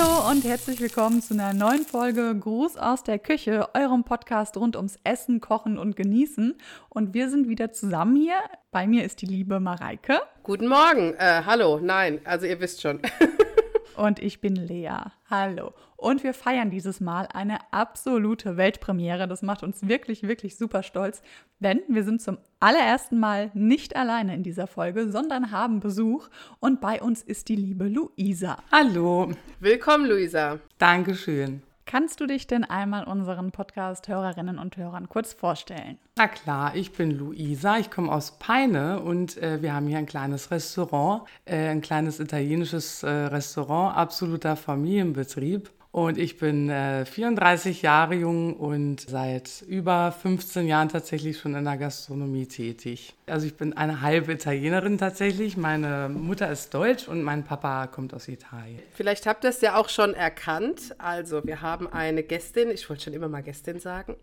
Hallo 0.00 0.30
und 0.30 0.44
herzlich 0.44 0.80
willkommen 0.80 1.20
zu 1.20 1.34
einer 1.34 1.52
neuen 1.52 1.84
Folge 1.84 2.34
Gruß 2.34 2.78
aus 2.78 3.02
der 3.02 3.18
Küche, 3.18 3.68
eurem 3.74 4.02
Podcast 4.02 4.56
rund 4.56 4.74
ums 4.74 4.98
Essen, 5.04 5.40
Kochen 5.40 5.78
und 5.78 5.94
Genießen. 5.94 6.56
Und 6.88 7.12
wir 7.12 7.28
sind 7.28 7.48
wieder 7.48 7.72
zusammen 7.72 8.16
hier. 8.16 8.38
Bei 8.70 8.86
mir 8.86 9.04
ist 9.04 9.20
die 9.20 9.26
liebe 9.26 9.60
Mareike. 9.60 10.22
Guten 10.42 10.68
Morgen. 10.68 11.14
Äh, 11.18 11.42
hallo, 11.44 11.80
nein, 11.82 12.20
also 12.24 12.46
ihr 12.46 12.60
wisst 12.60 12.80
schon. 12.80 13.00
und 13.96 14.20
ich 14.20 14.40
bin 14.40 14.56
Lea. 14.56 14.90
Hallo. 15.28 15.74
Und 16.00 16.24
wir 16.24 16.32
feiern 16.32 16.70
dieses 16.70 16.98
Mal 17.00 17.28
eine 17.34 17.58
absolute 17.72 18.56
Weltpremiere. 18.56 19.28
Das 19.28 19.42
macht 19.42 19.62
uns 19.62 19.86
wirklich, 19.86 20.22
wirklich 20.22 20.56
super 20.56 20.82
stolz, 20.82 21.20
denn 21.58 21.82
wir 21.88 22.04
sind 22.04 22.22
zum 22.22 22.38
allerersten 22.58 23.20
Mal 23.20 23.50
nicht 23.52 23.96
alleine 23.96 24.34
in 24.34 24.42
dieser 24.42 24.66
Folge, 24.66 25.10
sondern 25.10 25.50
haben 25.50 25.78
Besuch. 25.80 26.30
Und 26.58 26.80
bei 26.80 27.02
uns 27.02 27.20
ist 27.20 27.50
die 27.50 27.56
liebe 27.56 27.86
Luisa. 27.86 28.56
Hallo. 28.72 29.32
Willkommen, 29.58 30.06
Luisa. 30.06 30.58
Dankeschön. 30.78 31.62
Kannst 31.84 32.20
du 32.20 32.26
dich 32.26 32.46
denn 32.46 32.64
einmal 32.64 33.04
unseren 33.04 33.50
Podcast-Hörerinnen 33.50 34.58
und 34.58 34.78
Hörern 34.78 35.10
kurz 35.10 35.34
vorstellen? 35.34 35.98
Na 36.16 36.28
klar, 36.28 36.74
ich 36.76 36.92
bin 36.92 37.10
Luisa, 37.10 37.76
ich 37.76 37.90
komme 37.90 38.10
aus 38.10 38.38
Peine 38.38 39.00
und 39.00 39.36
äh, 39.36 39.60
wir 39.60 39.74
haben 39.74 39.86
hier 39.86 39.98
ein 39.98 40.06
kleines 40.06 40.50
Restaurant, 40.50 41.24
äh, 41.44 41.68
ein 41.68 41.82
kleines 41.82 42.20
italienisches 42.20 43.02
äh, 43.02 43.10
Restaurant, 43.10 43.98
absoluter 43.98 44.56
Familienbetrieb. 44.56 45.70
Und 45.92 46.18
ich 46.18 46.38
bin 46.38 46.70
äh, 46.70 47.04
34 47.04 47.82
Jahre 47.82 48.14
jung 48.14 48.54
und 48.54 49.00
seit 49.00 49.62
über 49.66 50.12
15 50.12 50.68
Jahren 50.68 50.88
tatsächlich 50.88 51.38
schon 51.38 51.56
in 51.56 51.64
der 51.64 51.76
Gastronomie 51.78 52.46
tätig. 52.46 53.14
Also 53.26 53.48
ich 53.48 53.56
bin 53.56 53.76
eine 53.76 54.00
halbe 54.00 54.32
Italienerin 54.32 54.98
tatsächlich. 54.98 55.56
Meine 55.56 56.08
Mutter 56.08 56.48
ist 56.48 56.72
deutsch 56.74 57.08
und 57.08 57.24
mein 57.24 57.42
Papa 57.42 57.88
kommt 57.88 58.14
aus 58.14 58.28
Italien. 58.28 58.78
Vielleicht 58.94 59.26
habt 59.26 59.42
ihr 59.42 59.50
es 59.50 59.60
ja 59.62 59.74
auch 59.74 59.88
schon 59.88 60.14
erkannt. 60.14 60.94
Also 60.98 61.42
wir 61.44 61.60
haben 61.60 61.88
eine 61.88 62.22
Gästin, 62.22 62.70
ich 62.70 62.88
wollte 62.88 63.04
schon 63.04 63.12
immer 63.12 63.28
mal 63.28 63.42
Gästin 63.42 63.80
sagen. 63.80 64.14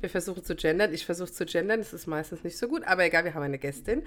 Wir 0.00 0.10
versuchen 0.10 0.44
zu 0.44 0.54
gendern. 0.54 0.94
Ich 0.94 1.04
versuche 1.04 1.32
zu 1.32 1.46
gendern, 1.46 1.80
das 1.80 1.92
ist 1.92 2.06
meistens 2.06 2.44
nicht 2.44 2.56
so 2.56 2.68
gut, 2.68 2.84
aber 2.84 3.04
egal, 3.04 3.24
wir 3.24 3.34
haben 3.34 3.42
eine 3.42 3.58
Gästin. 3.58 4.04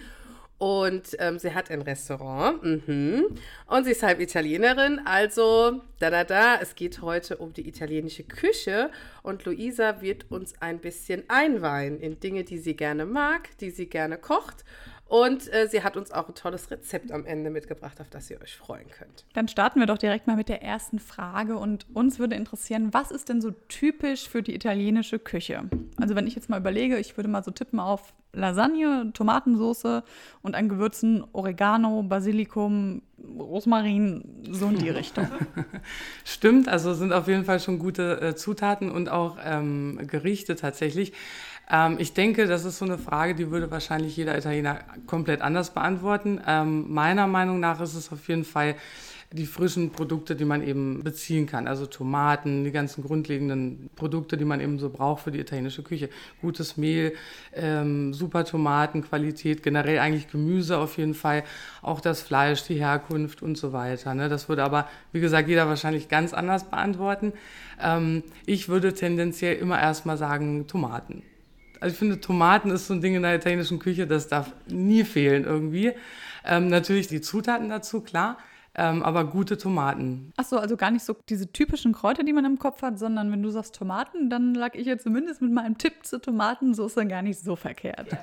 Und 0.61 1.15
ähm, 1.17 1.39
sie 1.39 1.55
hat 1.55 1.71
ein 1.71 1.81
Restaurant. 1.81 2.61
Mhm. 2.61 3.25
Und 3.65 3.83
sie 3.83 3.93
ist 3.93 4.03
halb 4.03 4.19
Italienerin. 4.19 5.01
Also, 5.05 5.81
da, 5.97 6.11
da, 6.11 6.23
da. 6.23 6.57
Es 6.61 6.75
geht 6.75 7.01
heute 7.01 7.37
um 7.37 7.51
die 7.51 7.67
italienische 7.67 8.21
Küche. 8.21 8.91
Und 9.23 9.43
Luisa 9.45 10.01
wird 10.01 10.29
uns 10.29 10.53
ein 10.61 10.77
bisschen 10.77 11.23
einweihen 11.29 11.99
in 11.99 12.19
Dinge, 12.19 12.43
die 12.43 12.59
sie 12.59 12.75
gerne 12.75 13.07
mag, 13.07 13.57
die 13.57 13.71
sie 13.71 13.87
gerne 13.87 14.19
kocht. 14.19 14.63
Und 15.07 15.51
äh, 15.51 15.67
sie 15.67 15.81
hat 15.81 15.97
uns 15.97 16.11
auch 16.11 16.27
ein 16.27 16.35
tolles 16.35 16.69
Rezept 16.69 17.11
am 17.11 17.25
Ende 17.25 17.49
mitgebracht, 17.49 17.99
auf 17.99 18.11
das 18.11 18.29
ihr 18.29 18.39
euch 18.39 18.55
freuen 18.55 18.87
könnt. 18.91 19.25
Dann 19.33 19.47
starten 19.47 19.79
wir 19.79 19.87
doch 19.87 19.97
direkt 19.97 20.27
mal 20.27 20.35
mit 20.35 20.47
der 20.47 20.61
ersten 20.61 20.99
Frage. 20.99 21.57
Und 21.57 21.87
uns 21.95 22.19
würde 22.19 22.35
interessieren, 22.35 22.93
was 22.93 23.09
ist 23.09 23.29
denn 23.29 23.41
so 23.41 23.49
typisch 23.67 24.29
für 24.29 24.43
die 24.43 24.53
italienische 24.53 25.17
Küche? 25.17 25.63
Also, 25.99 26.13
wenn 26.13 26.27
ich 26.27 26.35
jetzt 26.35 26.51
mal 26.51 26.59
überlege, 26.59 26.99
ich 26.99 27.17
würde 27.17 27.29
mal 27.29 27.43
so 27.43 27.49
tippen 27.49 27.79
auf 27.79 28.13
Lasagne, 28.33 29.11
Tomatensauce 29.13 30.03
und 30.41 30.55
an 30.55 30.69
Gewürzen 30.69 31.23
Oregano, 31.33 32.03
Basilikum, 32.03 33.01
Rosmarin, 33.37 34.23
so 34.49 34.67
in 34.67 34.79
die 34.79 34.89
Richtung. 34.89 35.27
Stimmt, 36.23 36.67
also 36.69 36.93
sind 36.93 37.13
auf 37.13 37.27
jeden 37.27 37.45
Fall 37.45 37.59
schon 37.59 37.79
gute 37.79 38.21
äh, 38.21 38.35
Zutaten 38.35 38.89
und 38.89 39.09
auch 39.09 39.37
ähm, 39.43 39.99
Gerichte 40.07 40.55
tatsächlich. 40.55 41.13
Ähm, 41.69 41.95
ich 41.99 42.13
denke, 42.13 42.47
das 42.47 42.65
ist 42.65 42.77
so 42.77 42.85
eine 42.85 42.97
Frage, 42.97 43.35
die 43.35 43.51
würde 43.51 43.71
wahrscheinlich 43.71 44.15
jeder 44.17 44.37
Italiener 44.37 44.79
komplett 45.07 45.41
anders 45.41 45.73
beantworten. 45.73 46.41
Ähm, 46.47 46.91
meiner 46.91 47.27
Meinung 47.27 47.59
nach 47.59 47.79
ist 47.81 47.95
es 47.95 48.11
auf 48.11 48.27
jeden 48.27 48.45
Fall 48.45 48.75
die 49.33 49.45
frischen 49.45 49.91
Produkte, 49.91 50.35
die 50.35 50.43
man 50.43 50.61
eben 50.61 51.03
beziehen 51.03 51.45
kann. 51.45 51.67
Also 51.67 51.85
Tomaten, 51.85 52.65
die 52.65 52.71
ganzen 52.71 53.01
grundlegenden 53.01 53.89
Produkte, 53.95 54.35
die 54.35 54.43
man 54.43 54.59
eben 54.59 54.77
so 54.77 54.89
braucht 54.89 55.23
für 55.23 55.31
die 55.31 55.39
italienische 55.39 55.83
Küche. 55.83 56.09
Gutes 56.41 56.75
Mehl, 56.75 57.13
ähm, 57.53 58.13
super 58.13 58.43
Tomatenqualität, 58.43 59.63
generell 59.63 59.99
eigentlich 59.99 60.29
Gemüse 60.29 60.77
auf 60.77 60.97
jeden 60.97 61.13
Fall, 61.13 61.43
auch 61.81 62.01
das 62.01 62.21
Fleisch, 62.21 62.63
die 62.63 62.75
Herkunft 62.75 63.41
und 63.41 63.57
so 63.57 63.71
weiter. 63.71 64.13
Ne? 64.13 64.27
Das 64.27 64.49
würde 64.49 64.63
aber, 64.63 64.89
wie 65.13 65.21
gesagt, 65.21 65.47
jeder 65.47 65.67
wahrscheinlich 65.67 66.09
ganz 66.09 66.33
anders 66.33 66.69
beantworten. 66.69 67.31
Ähm, 67.81 68.23
ich 68.45 68.67
würde 68.67 68.93
tendenziell 68.93 69.55
immer 69.55 69.79
erstmal 69.79 70.17
sagen 70.17 70.67
Tomaten. 70.67 71.23
Also 71.79 71.93
ich 71.93 71.97
finde, 71.97 72.19
Tomaten 72.19 72.69
ist 72.69 72.87
so 72.87 72.93
ein 72.93 73.01
Ding 73.01 73.15
in 73.15 73.23
der 73.23 73.35
italienischen 73.35 73.79
Küche, 73.79 74.07
das 74.07 74.27
darf 74.27 74.53
nie 74.67 75.05
fehlen 75.05 75.45
irgendwie. 75.45 75.93
Ähm, 76.45 76.67
natürlich 76.67 77.07
die 77.07 77.21
Zutaten 77.21 77.69
dazu, 77.69 78.01
klar. 78.01 78.37
Ähm, 78.73 79.03
aber 79.03 79.25
gute 79.25 79.57
Tomaten. 79.57 80.31
Ach 80.37 80.45
so, 80.45 80.57
also 80.57 80.77
gar 80.77 80.91
nicht 80.91 81.03
so 81.03 81.17
diese 81.27 81.51
typischen 81.51 81.91
Kräuter, 81.91 82.23
die 82.23 82.31
man 82.31 82.45
im 82.45 82.57
Kopf 82.57 82.81
hat, 82.81 82.99
sondern 82.99 83.29
wenn 83.29 83.43
du 83.43 83.49
sagst 83.49 83.75
Tomaten, 83.75 84.29
dann 84.29 84.53
lag 84.53 84.75
ich 84.75 84.87
ja 84.87 84.97
zumindest 84.97 85.41
mit 85.41 85.51
meinem 85.51 85.77
Tipp 85.77 86.05
zur 86.05 86.21
Tomatensauce 86.21 86.95
gar 87.09 87.21
nicht 87.21 87.39
so 87.39 87.55
verkehrt. 87.55 88.07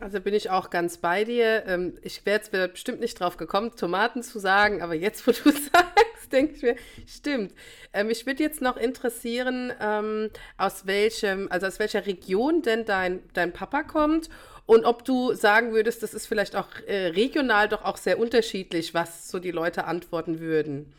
Also 0.00 0.20
bin 0.20 0.34
ich 0.34 0.50
auch 0.50 0.68
ganz 0.68 0.98
bei 0.98 1.24
dir. 1.24 1.64
Ähm, 1.66 1.94
ich 2.02 2.26
wäre 2.26 2.36
jetzt 2.36 2.52
bestimmt 2.52 3.00
nicht 3.00 3.18
drauf 3.18 3.38
gekommen, 3.38 3.72
Tomaten 3.74 4.22
zu 4.22 4.38
sagen, 4.38 4.82
aber 4.82 4.94
jetzt, 4.94 5.26
wo 5.26 5.30
du 5.44 5.50
sagst, 5.50 6.32
denke 6.32 6.54
ich 6.54 6.62
mir, 6.62 6.76
stimmt. 7.06 7.54
Ähm, 7.92 8.08
mich 8.08 8.26
würde 8.26 8.42
jetzt 8.42 8.60
noch 8.60 8.76
interessieren, 8.76 9.72
ähm, 9.80 10.28
aus 10.58 10.86
welchem, 10.86 11.48
also 11.50 11.66
aus 11.66 11.78
welcher 11.78 12.06
Region 12.06 12.60
denn 12.62 12.84
dein, 12.84 13.20
dein 13.32 13.52
Papa 13.52 13.82
kommt 13.82 14.28
und 14.66 14.84
ob 14.84 15.04
du 15.04 15.34
sagen 15.34 15.72
würdest, 15.72 16.02
das 16.02 16.14
ist 16.14 16.26
vielleicht 16.26 16.56
auch 16.56 16.68
äh, 16.86 17.08
regional 17.08 17.68
doch 17.68 17.84
auch 17.84 17.96
sehr 17.96 18.18
unterschiedlich, 18.18 18.94
was 18.94 19.28
so 19.28 19.38
die 19.38 19.50
Leute 19.50 19.84
antworten 19.84 20.40
würden. 20.40 20.92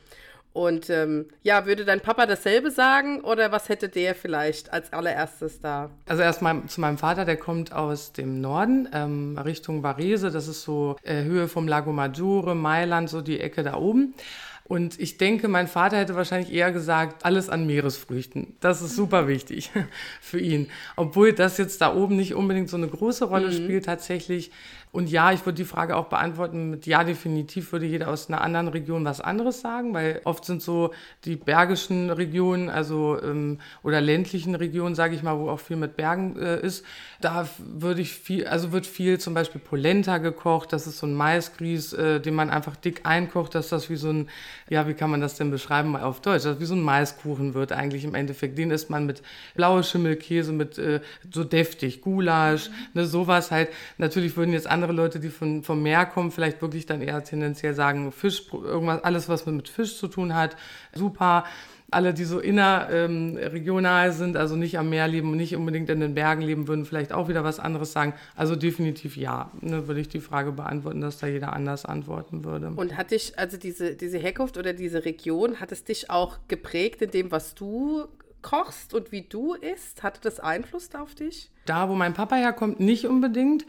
Und 0.56 0.90
ähm, 0.90 1.26
ja, 1.44 1.66
würde 1.66 1.84
dein 1.84 2.00
Papa 2.00 2.26
dasselbe 2.26 2.72
sagen 2.72 3.20
oder 3.26 3.52
was 3.52 3.68
hätte 3.68 3.90
der 3.90 4.16
vielleicht 4.16 4.72
als 4.72 4.94
allererstes 4.94 5.60
da? 5.60 5.90
Also 6.08 6.24
erstmal 6.24 6.66
zu 6.68 6.80
meinem 6.80 6.98
Vater, 6.98 7.26
der 7.26 7.36
kommt 7.36 7.74
aus 7.74 8.14
dem 8.14 8.40
Norden, 8.40 8.88
ähm, 8.94 9.38
Richtung 9.38 9.84
Varese, 9.84 10.32
das 10.32 10.48
ist 10.48 10.62
so 10.62 10.96
äh, 11.04 11.24
Höhe 11.24 11.50
vom 11.50 11.68
Lago 11.68 11.92
Maggiore, 11.92 12.56
Mailand, 12.56 13.10
so 13.10 13.22
die 13.22 13.42
Ecke 13.42 13.64
da 13.64 13.76
oben. 13.76 14.14
Und 14.68 15.00
ich 15.00 15.18
denke, 15.18 15.48
mein 15.48 15.68
Vater 15.68 15.98
hätte 15.98 16.16
wahrscheinlich 16.16 16.52
eher 16.52 16.72
gesagt, 16.72 17.24
alles 17.24 17.50
an 17.50 17.68
Meeresfrüchten. 17.68 18.56
Das 18.62 18.82
ist 18.82 18.96
super 18.96 19.28
wichtig 19.28 19.72
für 20.22 20.40
ihn. 20.40 20.70
Obwohl 20.96 21.34
das 21.34 21.60
jetzt 21.60 21.82
da 21.82 21.94
oben 21.94 22.16
nicht 22.16 22.34
unbedingt 22.34 22.70
so 22.70 22.78
eine 22.78 22.88
große 22.88 23.26
Rolle 23.26 23.50
mhm. 23.50 23.54
spielt 23.54 23.86
tatsächlich. 23.86 24.52
Und 24.96 25.12
ja, 25.12 25.34
ich 25.34 25.46
würde 25.46 25.58
die 25.58 25.66
Frage 25.66 25.98
auch 25.98 26.06
beantworten 26.06 26.70
mit 26.70 26.86
ja, 26.86 27.04
definitiv 27.04 27.74
würde 27.74 27.86
jeder 27.86 28.08
aus 28.08 28.30
einer 28.30 28.40
anderen 28.40 28.70
Region 28.70 29.04
was 29.04 29.20
anderes 29.20 29.60
sagen, 29.60 29.94
weil 29.94 30.22
oft 30.24 30.46
sind 30.46 30.62
so 30.62 30.92
die 31.26 31.36
bergischen 31.36 32.10
Regionen, 32.10 32.70
also 32.70 33.22
ähm, 33.22 33.60
oder 33.84 34.00
ländlichen 34.00 34.56
Regionen, 34.56 34.96
sage 34.96 35.14
ich 35.14 35.22
mal, 35.22 35.38
wo 35.38 35.50
auch 35.50 35.60
viel 35.60 35.76
mit 35.76 35.98
Bergen 35.98 36.40
äh, 36.40 36.62
ist, 36.62 36.86
da 37.20 37.46
würde 37.60 38.00
ich 38.00 38.14
viel, 38.14 38.48
also 38.48 38.72
wird 38.72 38.88
viel 38.88 39.20
zum 39.20 39.34
Beispiel 39.34 39.60
Polenta 39.60 40.18
gekocht, 40.18 40.72
das 40.72 40.88
ist 40.88 41.00
so 41.00 41.08
ein 41.08 41.14
Maisgrieß, 41.14 41.92
äh, 41.92 42.22
den 42.22 42.34
man 42.34 42.50
einfach 42.50 42.78
dick 42.78 43.02
einkocht, 43.04 43.54
dass 43.54 43.68
das 43.68 43.90
wie 43.90 43.98
so 43.98 44.10
ein, 44.10 44.30
ja, 44.70 44.88
wie 44.88 44.94
kann 44.94 45.12
man 45.12 45.20
das 45.20 45.36
denn 45.36 45.52
beschreiben 45.52 45.96
auf 45.98 46.22
Deutsch, 46.22 46.46
dass 46.46 46.60
wie 46.62 46.66
so 46.66 46.76
ein 46.76 46.82
Maiskuchen 46.82 47.54
wird 47.54 47.74
eigentlich 47.74 48.06
im 48.06 48.16
Endeffekt. 48.16 48.58
Den 48.58 48.72
isst 48.72 48.90
man 48.90 49.06
mit 49.06 49.22
blauer 49.56 49.84
Schimmelkäse, 49.84 50.54
mit 50.54 50.78
äh, 50.78 51.02
so 51.32 51.44
deftig, 51.44 52.02
Gulasch, 52.02 52.70
ne, 52.94 53.06
sowas 53.06 53.52
halt. 53.52 53.70
Natürlich 53.98 54.38
würden 54.38 54.54
jetzt 54.54 54.68
andere 54.68 54.86
andere 54.86 54.94
Leute, 54.94 55.20
die 55.20 55.30
von, 55.30 55.64
vom 55.64 55.82
Meer 55.82 56.06
kommen, 56.06 56.32
vielleicht 56.32 56.62
wirklich 56.62 56.86
dann 56.86 57.02
eher 57.02 57.24
tendenziell 57.24 57.74
sagen, 57.74 58.12
Fisch, 58.12 58.44
irgendwas, 58.54 59.04
alles, 59.04 59.28
was 59.28 59.46
mit 59.46 59.68
Fisch 59.68 59.98
zu 59.98 60.08
tun 60.08 60.36
hat, 60.36 60.56
super. 60.94 61.46
Alle, 61.92 62.14
die 62.14 62.24
so 62.24 62.40
innerregional 62.40 64.08
ähm, 64.08 64.14
sind, 64.14 64.38
also 64.38 64.56
nicht 64.56 64.78
am 64.78 64.90
Meer 64.90 65.08
leben 65.08 65.32
und 65.32 65.38
nicht 65.38 65.56
unbedingt 65.56 65.90
in 65.90 66.00
den 66.00 66.16
Bergen 66.16 66.42
leben, 66.42 66.68
würden 66.68 66.86
vielleicht 66.86 67.14
auch 67.14 67.28
wieder 67.28 67.44
was 67.44 67.60
anderes 67.60 67.92
sagen. 67.92 68.14
Also 68.36 68.56
definitiv 68.56 69.18
ja, 69.18 69.52
ne, 69.62 69.88
würde 69.88 70.02
ich 70.02 70.10
die 70.10 70.20
Frage 70.20 70.52
beantworten, 70.52 71.02
dass 71.02 71.20
da 71.20 71.28
jeder 71.28 71.54
anders 71.54 71.86
antworten 71.86 72.44
würde. 72.44 72.72
Und 72.76 72.98
hat 72.98 73.12
dich, 73.12 73.38
also 73.38 73.58
diese, 73.58 73.96
diese 73.96 74.18
Herkunft 74.18 74.58
oder 74.58 74.74
diese 74.74 75.06
Region, 75.06 75.60
hat 75.60 75.72
es 75.72 75.84
dich 75.84 76.10
auch 76.10 76.40
geprägt 76.48 77.02
in 77.02 77.12
dem, 77.12 77.32
was 77.32 77.56
du 77.56 78.08
kochst 78.42 78.94
und 78.94 79.12
wie 79.12 79.24
du 79.24 79.54
isst? 79.56 80.04
Hatte 80.04 80.22
das 80.22 80.40
Einfluss 80.40 80.94
auf 80.94 81.16
dich? 81.16 81.50
Da, 81.66 81.90
wo 81.90 81.96
mein 81.96 82.14
Papa 82.14 82.36
herkommt, 82.36 82.80
nicht 82.80 83.06
unbedingt. 83.08 83.66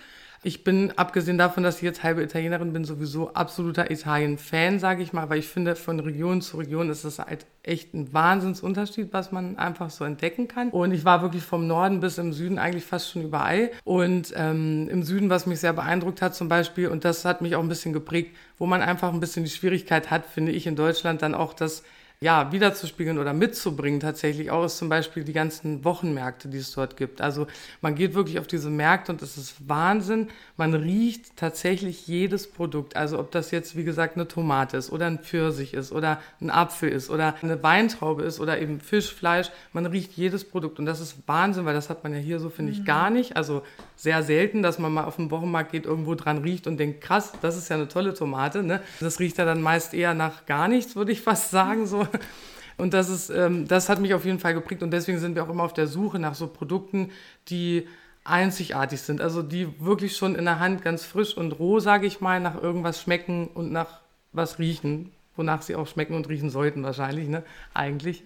Ich 0.47 0.63
bin, 0.63 0.93
abgesehen 0.97 1.39
davon, 1.39 1.65
dass 1.65 1.79
ich 1.79 1.83
jetzt 1.83 2.05
halbe 2.05 2.23
Italienerin 2.23 2.73
bin, 2.73 2.85
sowieso 2.85 3.35
absoluter 3.35 3.91
Italien-Fan, 3.91 4.79
sage 4.79 5.03
ich 5.03 5.13
mal, 5.13 5.29
weil 5.29 5.41
ich 5.41 5.49
finde, 5.49 5.75
von 5.75 5.99
Region 5.99 6.41
zu 6.41 6.59
Region 6.59 6.89
ist 6.89 7.03
es 7.03 7.19
halt 7.19 7.47
echt 7.65 7.95
ein 7.95 8.13
Wahnsinnsunterschied, 8.15 9.13
was 9.13 9.33
man 9.33 9.59
einfach 9.59 9.91
so 9.91 10.05
entdecken 10.05 10.47
kann. 10.47 10.71
Und 10.71 10.93
ich 10.93 11.05
war 11.05 11.21
wirklich 11.21 11.43
vom 11.43 11.67
Norden 11.67 11.99
bis 11.99 12.19
im 12.19 12.33
Süden 12.33 12.61
eigentlich 12.61 12.85
fast 12.85 13.11
schon 13.11 13.23
überall. 13.23 13.73
Und 13.83 14.33
ähm, 14.37 14.89
im 14.89 15.03
Süden, 15.03 15.31
was 15.31 15.47
mich 15.47 15.59
sehr 15.59 15.73
beeindruckt 15.73 16.23
hat 16.23 16.37
zum 16.37 16.49
Beispiel, 16.49 16.87
und 16.87 17.05
das 17.05 17.25
hat 17.25 17.43
mich 17.43 17.57
auch 17.57 17.63
ein 17.65 17.69
bisschen 17.69 17.93
geprägt, 17.93 18.37
wo 18.57 18.67
man 18.67 18.83
einfach 18.83 19.13
ein 19.13 19.19
bisschen 19.19 19.43
die 19.43 19.51
Schwierigkeit 19.51 20.13
hat, 20.13 20.27
finde 20.27 20.53
ich 20.53 20.69
in 20.69 20.77
Deutschland 20.77 21.23
dann 21.23 21.35
auch 21.35 21.55
das 21.55 21.83
ja, 22.21 22.51
wiederzuspiegeln 22.51 23.19
oder 23.19 23.35
mitzubringen 23.35 24.01
tatsächlich 24.01 24.51
auch 24.51 24.65
ist 24.65 24.79
zum 24.79 24.89
Beispiel 24.89 25.23
die 25.23 25.35
ganzen 25.35 25.85
Wochenmärkte, 25.85 26.49
die 26.49 26.57
es 26.57 26.73
dort 26.73 26.97
gibt. 26.97 27.21
Also 27.21 27.47
man 27.83 27.95
geht 27.95 28.15
wirklich 28.15 28.39
auf 28.39 28.47
diese 28.47 28.71
Märkte 28.71 29.13
und 29.13 29.21
es 29.21 29.37
ist 29.37 29.69
Wahnsinn. 29.69 30.29
Man 30.57 30.73
riecht 30.73 31.37
tatsächlich 31.37 32.07
jedes 32.07 32.51
Produkt. 32.51 32.97
Also 32.97 33.19
ob 33.19 33.33
das 33.33 33.51
jetzt, 33.51 33.77
wie 33.77 33.85
gesagt, 33.85 34.17
eine 34.17 34.27
Tomate 34.27 34.79
ist 34.79 34.91
oder 34.91 35.07
ein 35.07 35.19
Pfirsich 35.19 35.75
ist 35.75 35.93
oder 35.93 36.19
ein 36.41 36.51
Apfel 36.51 36.89
ist 36.89 37.11
oder 37.11 37.35
eine 37.43 37.63
Weintraube 37.63 38.23
ist 38.23 38.41
oder 38.41 38.59
eben 38.63 38.81
Fisch, 38.81 39.13
Fleisch. 39.13 39.51
Man 39.75 39.85
riecht 39.85 40.13
jedes 40.13 40.45
Produkt 40.45 40.79
und 40.79 40.87
das 40.87 41.01
ist 41.01 41.17
Wahnsinn, 41.27 41.67
weil 41.67 41.75
das 41.75 41.91
hat 41.91 42.03
man 42.03 42.15
ja 42.15 42.19
hier 42.19 42.41
so, 42.41 42.49
finde 42.49 42.73
ich, 42.73 42.87
gar 42.87 43.11
nicht. 43.11 43.37
Also 43.37 43.63
sehr 43.95 44.23
selten, 44.23 44.63
dass 44.63 44.79
man 44.79 44.93
mal 44.93 45.05
auf 45.05 45.17
den 45.17 45.31
Wochenmarkt 45.31 45.73
geht, 45.73 45.85
irgendwo 45.85 46.15
dran 46.15 46.39
riecht 46.39 46.67
und 46.67 46.79
denkt, 46.79 47.03
krass, 47.03 47.33
das 47.43 47.59
ist 47.59 47.69
ja 47.69 47.77
eine 47.77 47.89
tolle 47.89 48.15
Tomate. 48.15 48.63
Ne? 48.63 48.81
Das 49.01 49.21
riecht 49.21 49.37
ja 49.37 49.45
dann 49.45 49.61
meist 49.61 49.93
eher 49.93 50.15
nach 50.15 50.47
gar 50.47 50.67
nichts, 50.69 50.97
würde 50.97 51.13
ich 51.13 51.21
fast 51.21 51.51
sagen. 51.51 51.87
So. 51.87 52.06
Und 52.77 52.93
das 52.93 53.09
ist, 53.09 53.31
ähm, 53.31 53.67
das 53.67 53.89
hat 53.89 54.01
mich 54.01 54.15
auf 54.15 54.25
jeden 54.25 54.39
Fall 54.39 54.53
geprägt 54.53 54.83
und 54.83 54.91
deswegen 54.91 55.19
sind 55.19 55.35
wir 55.35 55.45
auch 55.45 55.49
immer 55.49 55.65
auf 55.65 55.73
der 55.73 55.87
Suche 55.87 56.19
nach 56.19 56.35
so 56.35 56.47
Produkten, 56.47 57.11
die 57.49 57.89
einzigartig 58.25 59.01
sind. 59.01 59.21
Also 59.21 59.43
die 59.43 59.69
wirklich 59.81 60.17
schon 60.17 60.35
in 60.35 60.45
der 60.45 60.59
Hand 60.59 60.83
ganz 60.83 61.05
frisch 61.05 61.37
und 61.37 61.53
roh, 61.53 61.79
sage 61.79 62.07
ich 62.07 62.21
mal, 62.21 62.41
nach 62.41 62.61
irgendwas 62.61 63.01
schmecken 63.01 63.49
und 63.49 63.73
nach 63.73 64.01
was 64.33 64.59
riechen, 64.59 65.13
wonach 65.37 65.63
sie 65.63 65.75
auch 65.75 65.87
schmecken 65.87 66.15
und 66.15 66.29
riechen 66.29 66.51
sollten 66.51 66.83
wahrscheinlich, 66.83 67.29
ne? 67.29 67.43
Eigentlich. 67.73 68.25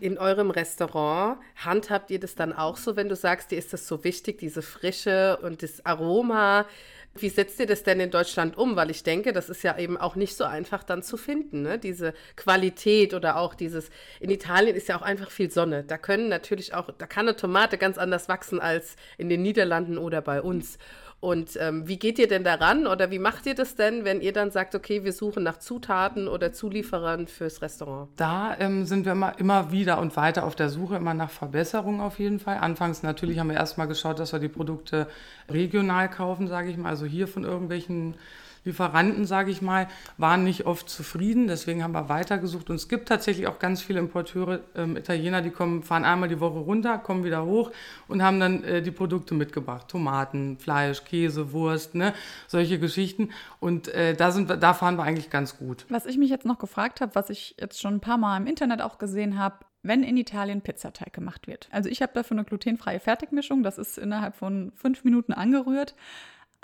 In 0.00 0.18
eurem 0.18 0.50
Restaurant 0.50 1.38
handhabt 1.56 2.10
ihr 2.10 2.20
das 2.20 2.34
dann 2.34 2.52
auch 2.52 2.76
so, 2.76 2.96
wenn 2.96 3.08
du 3.08 3.16
sagst, 3.16 3.50
dir 3.50 3.58
ist 3.58 3.72
das 3.72 3.88
so 3.88 4.04
wichtig, 4.04 4.38
diese 4.38 4.62
Frische 4.62 5.38
und 5.42 5.62
das 5.62 5.84
Aroma 5.84 6.66
wie 7.16 7.28
setzt 7.28 7.60
ihr 7.60 7.66
das 7.66 7.84
denn 7.84 8.00
in 8.00 8.10
Deutschland 8.10 8.58
um? 8.58 8.76
Weil 8.76 8.90
ich 8.90 9.02
denke, 9.02 9.32
das 9.32 9.48
ist 9.48 9.62
ja 9.62 9.78
eben 9.78 9.96
auch 9.96 10.16
nicht 10.16 10.36
so 10.36 10.44
einfach 10.44 10.82
dann 10.82 11.02
zu 11.02 11.16
finden, 11.16 11.62
ne? 11.62 11.78
diese 11.78 12.12
Qualität 12.36 13.14
oder 13.14 13.36
auch 13.36 13.54
dieses, 13.54 13.90
in 14.20 14.30
Italien 14.30 14.74
ist 14.74 14.88
ja 14.88 14.96
auch 14.96 15.02
einfach 15.02 15.30
viel 15.30 15.50
Sonne. 15.50 15.84
Da 15.84 15.96
können 15.96 16.28
natürlich 16.28 16.74
auch, 16.74 16.90
da 16.96 17.06
kann 17.06 17.28
eine 17.28 17.36
Tomate 17.36 17.78
ganz 17.78 17.98
anders 17.98 18.28
wachsen 18.28 18.60
als 18.60 18.96
in 19.16 19.28
den 19.28 19.42
Niederlanden 19.42 19.98
oder 19.98 20.20
bei 20.22 20.42
uns. 20.42 20.78
Und 21.20 21.56
ähm, 21.58 21.88
wie 21.88 21.98
geht 21.98 22.18
ihr 22.18 22.28
denn 22.28 22.44
daran 22.44 22.86
oder 22.86 23.10
wie 23.10 23.18
macht 23.18 23.46
ihr 23.46 23.54
das 23.54 23.76
denn, 23.76 24.04
wenn 24.04 24.20
ihr 24.20 24.32
dann 24.34 24.50
sagt, 24.50 24.74
okay, 24.74 25.04
wir 25.04 25.12
suchen 25.12 25.42
nach 25.42 25.58
Zutaten 25.58 26.28
oder 26.28 26.52
Zulieferern 26.52 27.28
fürs 27.28 27.62
Restaurant? 27.62 28.08
Da 28.16 28.56
ähm, 28.58 28.84
sind 28.84 29.06
wir 29.06 29.12
immer, 29.12 29.38
immer 29.38 29.72
wieder 29.72 30.00
und 30.00 30.16
weiter 30.16 30.44
auf 30.44 30.54
der 30.54 30.68
Suche, 30.68 30.96
immer 30.96 31.14
nach 31.14 31.30
Verbesserungen 31.30 32.00
auf 32.00 32.18
jeden 32.18 32.40
Fall. 32.40 32.58
Anfangs 32.58 33.02
natürlich 33.02 33.38
haben 33.38 33.48
wir 33.48 33.56
erstmal 33.56 33.88
geschaut, 33.88 34.18
dass 34.18 34.32
wir 34.32 34.38
die 34.38 34.48
Produkte 34.48 35.06
regional 35.48 36.10
kaufen, 36.10 36.46
sage 36.46 36.68
ich 36.68 36.76
mal, 36.76 36.90
also 36.90 37.06
hier 37.06 37.26
von 37.26 37.44
irgendwelchen 37.44 38.16
Lieferanten, 38.64 39.26
sage 39.26 39.50
ich 39.50 39.62
mal, 39.62 39.88
waren 40.16 40.44
nicht 40.44 40.66
oft 40.66 40.88
zufrieden. 40.88 41.46
Deswegen 41.46 41.82
haben 41.82 41.92
wir 41.92 42.08
weitergesucht. 42.08 42.70
Und 42.70 42.76
es 42.76 42.88
gibt 42.88 43.08
tatsächlich 43.08 43.46
auch 43.46 43.58
ganz 43.58 43.82
viele 43.82 43.98
Importeure, 44.00 44.60
ähm, 44.74 44.96
Italiener, 44.96 45.42
die 45.42 45.50
kommen, 45.50 45.82
fahren 45.82 46.04
einmal 46.04 46.28
die 46.28 46.40
Woche 46.40 46.58
runter, 46.58 46.98
kommen 46.98 47.24
wieder 47.24 47.44
hoch 47.44 47.70
und 48.08 48.22
haben 48.22 48.40
dann 48.40 48.64
äh, 48.64 48.82
die 48.82 48.90
Produkte 48.90 49.34
mitgebracht. 49.34 49.88
Tomaten, 49.88 50.58
Fleisch, 50.58 51.04
Käse, 51.04 51.52
Wurst, 51.52 51.94
ne? 51.94 52.14
solche 52.46 52.78
Geschichten. 52.78 53.30
Und 53.60 53.88
äh, 53.88 54.14
da, 54.14 54.30
sind 54.30 54.48
wir, 54.48 54.56
da 54.56 54.74
fahren 54.74 54.96
wir 54.96 55.04
eigentlich 55.04 55.30
ganz 55.30 55.58
gut. 55.58 55.86
Was 55.88 56.06
ich 56.06 56.18
mich 56.18 56.30
jetzt 56.30 56.46
noch 56.46 56.58
gefragt 56.58 57.00
habe, 57.00 57.14
was 57.14 57.30
ich 57.30 57.56
jetzt 57.60 57.80
schon 57.80 57.94
ein 57.94 58.00
paar 58.00 58.18
Mal 58.18 58.36
im 58.36 58.46
Internet 58.46 58.80
auch 58.80 58.98
gesehen 58.98 59.38
habe, 59.38 59.56
wenn 59.84 60.02
in 60.02 60.16
Italien 60.16 60.62
Pizzateig 60.62 61.12
gemacht 61.12 61.46
wird. 61.46 61.68
Also 61.70 61.88
ich 61.88 62.02
habe 62.02 62.12
dafür 62.14 62.36
eine 62.36 62.44
glutenfreie 62.44 62.98
Fertigmischung, 62.98 63.62
das 63.62 63.78
ist 63.78 63.98
innerhalb 63.98 64.34
von 64.34 64.72
fünf 64.74 65.04
Minuten 65.04 65.32
angerührt. 65.32 65.94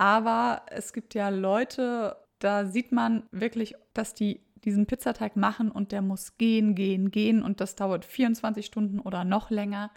Aber 0.01 0.63
es 0.71 0.95
gibt 0.95 1.13
ja 1.13 1.29
Leute, 1.29 2.17
da 2.39 2.65
sieht 2.65 2.91
man 2.91 3.25
wirklich, 3.33 3.75
dass 3.93 4.15
die 4.15 4.41
diesen 4.65 4.87
Pizzateig 4.87 5.37
machen 5.37 5.71
und 5.71 5.93
der 5.93 6.01
muss 6.01 6.39
gehen, 6.39 6.75
gehen, 6.75 7.11
gehen 7.11 7.43
und 7.43 7.61
das 7.61 7.77
dauert 7.77 8.07
24 8.07 8.65
Stunden 8.65 8.99
oder 8.99 9.25
noch 9.25 9.51
länger. 9.51 9.91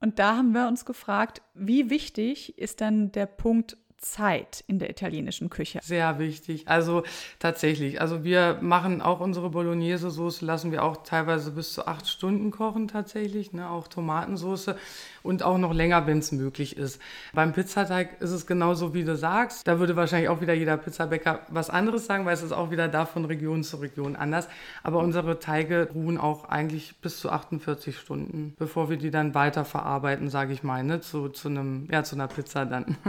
Und 0.00 0.20
da 0.20 0.36
haben 0.36 0.52
wir 0.52 0.68
uns 0.68 0.84
gefragt, 0.84 1.42
wie 1.54 1.90
wichtig 1.90 2.58
ist 2.58 2.80
denn 2.80 3.10
der 3.10 3.26
Punkt 3.26 3.76
Zeit 3.98 4.62
in 4.68 4.78
der 4.78 4.90
italienischen 4.90 5.50
Küche. 5.50 5.80
Sehr 5.82 6.18
wichtig. 6.18 6.68
Also 6.68 7.02
tatsächlich. 7.38 8.00
Also 8.00 8.22
wir 8.24 8.58
machen 8.60 9.02
auch 9.02 9.20
unsere 9.20 9.50
Bolognese-Soße, 9.50 10.44
lassen 10.44 10.70
wir 10.70 10.84
auch 10.84 11.02
teilweise 11.02 11.50
bis 11.50 11.72
zu 11.72 11.86
acht 11.86 12.08
Stunden 12.08 12.50
kochen 12.50 12.88
tatsächlich. 12.88 13.52
Ne? 13.52 13.68
Auch 13.68 13.88
Tomatensoße 13.88 14.76
und 15.22 15.42
auch 15.42 15.58
noch 15.58 15.74
länger, 15.74 16.06
wenn 16.06 16.18
es 16.18 16.32
möglich 16.32 16.76
ist. 16.76 17.00
Beim 17.34 17.52
Pizzateig 17.52 18.20
ist 18.20 18.30
es 18.30 18.46
genauso, 18.46 18.94
wie 18.94 19.04
du 19.04 19.16
sagst. 19.16 19.66
Da 19.66 19.78
würde 19.80 19.96
wahrscheinlich 19.96 20.28
auch 20.28 20.40
wieder 20.40 20.54
jeder 20.54 20.76
Pizzabäcker 20.76 21.40
was 21.48 21.68
anderes 21.68 22.06
sagen, 22.06 22.24
weil 22.24 22.34
es 22.34 22.42
ist 22.42 22.52
auch 22.52 22.70
wieder 22.70 22.88
da 22.88 23.04
von 23.04 23.24
Region 23.24 23.64
zu 23.64 23.78
Region 23.78 24.14
anders. 24.16 24.48
Aber 24.82 24.98
unsere 24.98 25.40
Teige 25.40 25.88
ruhen 25.92 26.18
auch 26.18 26.48
eigentlich 26.48 26.96
bis 27.00 27.18
zu 27.18 27.30
48 27.30 27.98
Stunden, 27.98 28.54
bevor 28.58 28.90
wir 28.90 28.96
die 28.96 29.10
dann 29.10 29.34
weiter 29.34 29.64
verarbeiten, 29.64 30.30
sage 30.30 30.52
ich 30.52 30.62
mal, 30.62 30.84
ne? 30.84 31.00
zu, 31.00 31.28
zu, 31.28 31.48
einem, 31.48 31.88
ja, 31.90 32.04
zu 32.04 32.14
einer 32.14 32.28
Pizza 32.28 32.64
dann. 32.64 32.96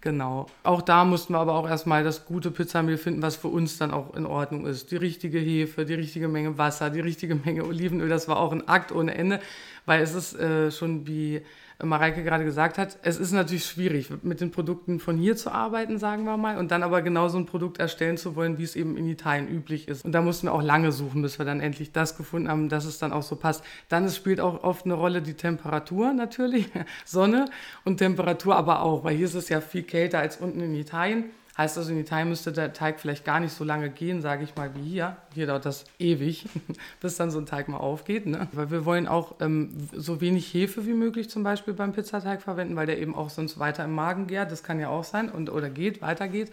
Genau. 0.00 0.25
Genau. 0.26 0.46
Auch 0.64 0.82
da 0.82 1.04
mussten 1.04 1.34
wir 1.34 1.38
aber 1.38 1.54
auch 1.54 1.68
erstmal 1.68 2.02
das 2.02 2.26
gute 2.26 2.50
Pizzamehl 2.50 2.98
finden, 2.98 3.22
was 3.22 3.36
für 3.36 3.46
uns 3.46 3.78
dann 3.78 3.92
auch 3.92 4.14
in 4.16 4.26
Ordnung 4.26 4.66
ist. 4.66 4.90
Die 4.90 4.96
richtige 4.96 5.38
Hefe, 5.38 5.84
die 5.84 5.94
richtige 5.94 6.26
Menge 6.26 6.58
Wasser, 6.58 6.90
die 6.90 7.00
richtige 7.00 7.36
Menge 7.36 7.64
Olivenöl. 7.64 8.08
Das 8.08 8.26
war 8.26 8.38
auch 8.38 8.50
ein 8.50 8.66
Akt 8.66 8.90
ohne 8.90 9.14
Ende, 9.14 9.38
weil 9.84 10.02
es 10.02 10.14
ist 10.14 10.34
äh, 10.34 10.72
schon 10.72 11.06
wie 11.06 11.42
Mareike 11.82 12.24
gerade 12.24 12.44
gesagt 12.44 12.78
hat, 12.78 12.98
es 13.02 13.18
ist 13.18 13.32
natürlich 13.32 13.66
schwierig, 13.66 14.08
mit 14.22 14.40
den 14.40 14.50
Produkten 14.50 14.98
von 14.98 15.18
hier 15.18 15.36
zu 15.36 15.52
arbeiten, 15.52 15.98
sagen 15.98 16.24
wir 16.24 16.38
mal, 16.38 16.56
und 16.56 16.70
dann 16.70 16.82
aber 16.82 17.02
genau 17.02 17.28
so 17.28 17.36
ein 17.36 17.44
Produkt 17.44 17.78
erstellen 17.78 18.16
zu 18.16 18.34
wollen, 18.34 18.56
wie 18.56 18.62
es 18.62 18.76
eben 18.76 18.96
in 18.96 19.06
Italien 19.06 19.46
üblich 19.46 19.86
ist. 19.86 20.04
Und 20.04 20.12
da 20.12 20.22
mussten 20.22 20.46
wir 20.46 20.54
auch 20.54 20.62
lange 20.62 20.90
suchen, 20.90 21.20
bis 21.20 21.38
wir 21.38 21.44
dann 21.44 21.60
endlich 21.60 21.92
das 21.92 22.16
gefunden 22.16 22.48
haben, 22.48 22.70
dass 22.70 22.86
es 22.86 22.98
dann 22.98 23.12
auch 23.12 23.22
so 23.22 23.36
passt. 23.36 23.62
Dann 23.90 24.08
spielt 24.08 24.40
auch 24.40 24.64
oft 24.64 24.86
eine 24.86 24.94
Rolle 24.94 25.20
die 25.20 25.34
Temperatur 25.34 26.14
natürlich, 26.14 26.68
Sonne 27.04 27.44
und 27.84 27.98
Temperatur 27.98 28.56
aber 28.56 28.80
auch, 28.80 29.04
weil 29.04 29.16
hier 29.16 29.26
ist 29.26 29.34
es 29.34 29.50
ja 29.50 29.60
viel 29.60 29.82
kälter 29.82 30.20
als 30.20 30.38
unten 30.38 30.60
in 30.60 30.74
Italien. 30.74 31.24
Heißt 31.56 31.78
also, 31.78 31.90
in 31.90 31.98
Italien 31.98 32.28
müsste 32.28 32.52
der 32.52 32.74
Teig 32.74 33.00
vielleicht 33.00 33.24
gar 33.24 33.40
nicht 33.40 33.52
so 33.52 33.64
lange 33.64 33.88
gehen, 33.88 34.20
sage 34.20 34.44
ich 34.44 34.54
mal, 34.56 34.74
wie 34.74 34.82
hier. 34.82 35.16
Hier 35.34 35.46
dauert 35.46 35.64
das 35.64 35.84
ewig, 35.98 36.46
bis 37.00 37.16
dann 37.16 37.30
so 37.30 37.38
ein 37.38 37.46
Teig 37.46 37.68
mal 37.68 37.78
aufgeht. 37.78 38.26
Ne? 38.26 38.48
Weil 38.52 38.70
wir 38.70 38.84
wollen 38.84 39.08
auch 39.08 39.36
ähm, 39.40 39.70
so 39.94 40.20
wenig 40.20 40.52
Hefe 40.52 40.86
wie 40.86 40.92
möglich 40.92 41.30
zum 41.30 41.42
Beispiel 41.42 41.72
beim 41.72 41.92
Pizzateig 41.92 42.42
verwenden, 42.42 42.76
weil 42.76 42.86
der 42.86 42.98
eben 42.98 43.14
auch 43.14 43.30
sonst 43.30 43.58
weiter 43.58 43.84
im 43.84 43.92
Magen 43.92 44.26
gärt. 44.26 44.52
Das 44.52 44.62
kann 44.62 44.78
ja 44.78 44.90
auch 44.90 45.04
sein 45.04 45.30
und, 45.30 45.48
oder 45.48 45.70
geht, 45.70 46.02
weitergeht. 46.02 46.52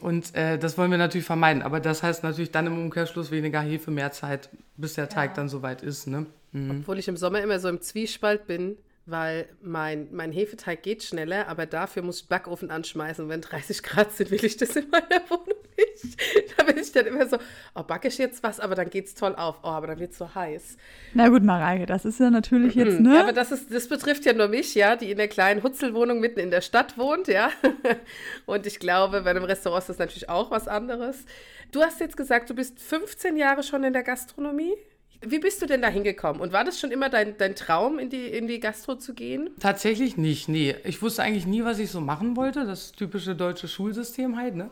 Und 0.00 0.34
äh, 0.34 0.58
das 0.58 0.78
wollen 0.78 0.90
wir 0.90 0.96
natürlich 0.96 1.26
vermeiden. 1.26 1.62
Aber 1.62 1.78
das 1.78 2.02
heißt 2.02 2.22
natürlich 2.22 2.50
dann 2.50 2.66
im 2.66 2.78
Umkehrschluss 2.78 3.30
weniger 3.30 3.60
Hefe, 3.60 3.90
mehr 3.90 4.10
Zeit, 4.12 4.48
bis 4.78 4.94
der 4.94 5.10
Teig 5.10 5.32
ja. 5.32 5.36
dann 5.36 5.50
soweit 5.50 5.82
ist. 5.82 6.06
Ne? 6.06 6.24
Mhm. 6.52 6.80
Obwohl 6.80 6.98
ich 6.98 7.08
im 7.08 7.18
Sommer 7.18 7.42
immer 7.42 7.58
so 7.58 7.68
im 7.68 7.82
Zwiespalt 7.82 8.46
bin, 8.46 8.78
weil 9.10 9.48
mein, 9.62 10.08
mein 10.12 10.32
Hefeteig 10.32 10.82
geht 10.82 11.02
schneller, 11.02 11.48
aber 11.48 11.66
dafür 11.66 12.02
muss 12.02 12.22
ich 12.22 12.28
Backofen 12.28 12.70
anschmeißen. 12.70 13.24
Und 13.24 13.30
wenn 13.30 13.40
30 13.40 13.82
Grad 13.82 14.12
sind, 14.12 14.30
will 14.30 14.44
ich 14.44 14.56
das 14.56 14.76
in 14.76 14.88
meiner 14.90 15.20
Wohnung 15.28 15.58
nicht. 15.76 16.16
Da 16.56 16.62
bin 16.64 16.78
ich 16.78 16.92
dann 16.92 17.06
immer 17.06 17.26
so, 17.28 17.38
oh, 17.74 17.82
backe 17.82 18.08
ich 18.08 18.18
jetzt 18.18 18.42
was, 18.42 18.60
aber 18.60 18.74
dann 18.74 18.90
geht 18.90 19.06
es 19.06 19.14
toll 19.14 19.34
auf. 19.34 19.56
Oh, 19.62 19.68
aber 19.68 19.88
dann 19.88 19.98
wird 19.98 20.12
es 20.12 20.18
so 20.18 20.34
heiß. 20.34 20.76
Na 21.14 21.28
gut, 21.28 21.42
Mareike, 21.42 21.86
das 21.86 22.04
ist 22.04 22.20
ja 22.20 22.30
natürlich 22.30 22.74
jetzt, 22.74 23.00
ne? 23.00 23.14
Ja, 23.14 23.22
aber 23.22 23.32
das, 23.32 23.50
ist, 23.50 23.72
das 23.72 23.88
betrifft 23.88 24.24
ja 24.24 24.32
nur 24.32 24.48
mich, 24.48 24.74
ja, 24.74 24.96
die 24.96 25.10
in 25.10 25.16
der 25.16 25.28
kleinen 25.28 25.62
Hutzelwohnung 25.62 26.20
mitten 26.20 26.38
in 26.38 26.50
der 26.50 26.60
Stadt 26.60 26.96
wohnt, 26.96 27.28
ja. 27.28 27.50
Und 28.46 28.66
ich 28.66 28.78
glaube, 28.78 29.22
bei 29.22 29.30
einem 29.30 29.44
Restaurant 29.44 29.82
ist 29.82 29.88
das 29.88 29.98
natürlich 29.98 30.28
auch 30.28 30.50
was 30.50 30.68
anderes. 30.68 31.24
Du 31.72 31.82
hast 31.82 32.00
jetzt 32.00 32.16
gesagt, 32.16 32.50
du 32.50 32.54
bist 32.54 32.80
15 32.80 33.36
Jahre 33.36 33.62
schon 33.62 33.84
in 33.84 33.92
der 33.92 34.02
Gastronomie? 34.02 34.74
Wie 35.22 35.38
bist 35.38 35.60
du 35.60 35.66
denn 35.66 35.82
da 35.82 35.88
hingekommen? 35.88 36.40
Und 36.40 36.54
war 36.54 36.64
das 36.64 36.80
schon 36.80 36.90
immer 36.90 37.10
dein, 37.10 37.36
dein 37.36 37.54
Traum, 37.54 37.98
in 37.98 38.08
die, 38.08 38.24
in 38.24 38.46
die 38.46 38.58
Gastro 38.58 38.94
zu 38.94 39.12
gehen? 39.12 39.50
Tatsächlich 39.60 40.16
nicht, 40.16 40.48
nee. 40.48 40.74
Ich 40.84 41.02
wusste 41.02 41.22
eigentlich 41.22 41.44
nie, 41.44 41.62
was 41.62 41.78
ich 41.78 41.90
so 41.90 42.00
machen 42.00 42.36
wollte. 42.36 42.64
Das 42.64 42.92
typische 42.92 43.36
deutsche 43.36 43.68
Schulsystem 43.68 44.38
halt, 44.38 44.56
ne? 44.56 44.70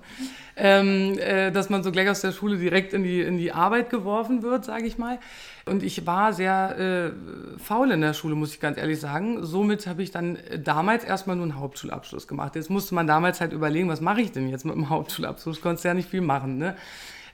Ähm, 0.57 1.19
äh, 1.19 1.51
dass 1.51 1.69
man 1.69 1.83
so 1.83 1.93
gleich 1.93 2.09
aus 2.09 2.23
der 2.23 2.33
Schule 2.33 2.57
direkt 2.57 2.95
in 2.95 3.03
die, 3.03 3.21
in 3.21 3.37
die 3.37 3.53
Arbeit 3.53 3.91
geworfen 3.91 4.43
wird, 4.43 4.65
sage 4.65 4.87
ich 4.87 4.97
mal. 4.97 5.19
Und 5.67 5.83
ich 5.83 6.07
war 6.07 6.33
sehr 6.33 7.13
äh, 7.13 7.59
faul 7.63 7.91
in 7.91 8.01
der 8.01 8.15
Schule, 8.15 8.35
muss 8.35 8.55
ich 8.55 8.61
ganz 8.61 8.79
ehrlich 8.79 9.01
sagen. 9.01 9.45
Somit 9.45 9.87
habe 9.87 10.03
ich 10.03 10.13
dann 10.13 10.39
damals 10.57 11.05
erstmal 11.05 11.37
nur 11.37 11.45
einen 11.45 11.61
Hauptschulabschluss 11.61 12.27
gemacht. 12.27 12.57
Jetzt 12.57 12.71
musste 12.71 12.95
man 12.95 13.07
damals 13.07 13.43
halt 13.43 13.53
überlegen, 13.53 13.91
was 13.91 14.01
mache 14.01 14.23
ich 14.23 14.33
denn 14.33 14.49
jetzt 14.49 14.65
mit 14.65 14.75
dem 14.75 14.89
Hauptschulabschluss? 14.89 15.61
Konntest 15.61 15.85
ja 15.85 15.93
nicht 15.93 16.09
viel 16.09 16.23
machen, 16.23 16.57
ne? 16.57 16.75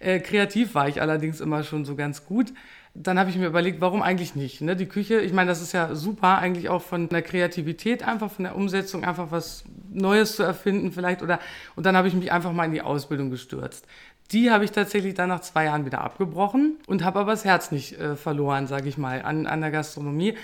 Äh, 0.01 0.19
kreativ 0.19 0.75
war 0.75 0.89
ich 0.89 1.01
allerdings 1.01 1.41
immer 1.41 1.63
schon 1.63 1.85
so 1.85 1.95
ganz 1.95 2.27
gut 2.27 2.53
dann 2.95 3.19
habe 3.19 3.29
ich 3.29 3.37
mir 3.37 3.47
überlegt, 3.47 3.81
warum 3.81 4.03
eigentlich 4.03 4.37
nicht? 4.37 4.61
Ne? 4.61 4.77
Die 4.77 4.87
Küche, 4.87 5.21
ich 5.21 5.33
meine, 5.33 5.49
das 5.49 5.61
ist 5.61 5.73
ja 5.73 5.95
super, 5.97 6.39
eigentlich 6.39 6.69
auch 6.69 6.83
von 6.83 7.09
der 7.09 7.23
Kreativität, 7.23 8.05
einfach 8.05 8.31
von 8.31 8.45
der 8.45 8.55
Umsetzung, 8.55 9.05
einfach 9.05 9.33
was 9.33 9.65
Neues 9.93 10.37
zu 10.37 10.45
erfinden 10.45 10.93
vielleicht. 10.93 11.21
Oder, 11.21 11.41
und 11.75 11.87
dann 11.87 11.97
habe 11.97 12.07
ich 12.07 12.15
mich 12.15 12.31
einfach 12.31 12.53
mal 12.53 12.65
in 12.65 12.73
die 12.73 12.83
Ausbildung 12.83 13.31
gestürzt. 13.31 13.87
Die 14.31 14.51
habe 14.51 14.65
ich 14.65 14.71
tatsächlich 14.71 15.15
dann 15.15 15.29
nach 15.29 15.41
zwei 15.41 15.65
Jahren 15.65 15.85
wieder 15.85 16.03
abgebrochen 16.03 16.77
und 16.87 17.05
habe 17.05 17.19
aber 17.19 17.33
das 17.33 17.45
Herz 17.45 17.73
nicht 17.73 17.99
äh, 17.99 18.15
verloren, 18.15 18.69
sage 18.69 18.89
ich 18.89 18.97
mal, 18.97 19.23
an, 19.23 19.47
an 19.47 19.61
der 19.61 19.73
Gastronomie. 19.73 20.35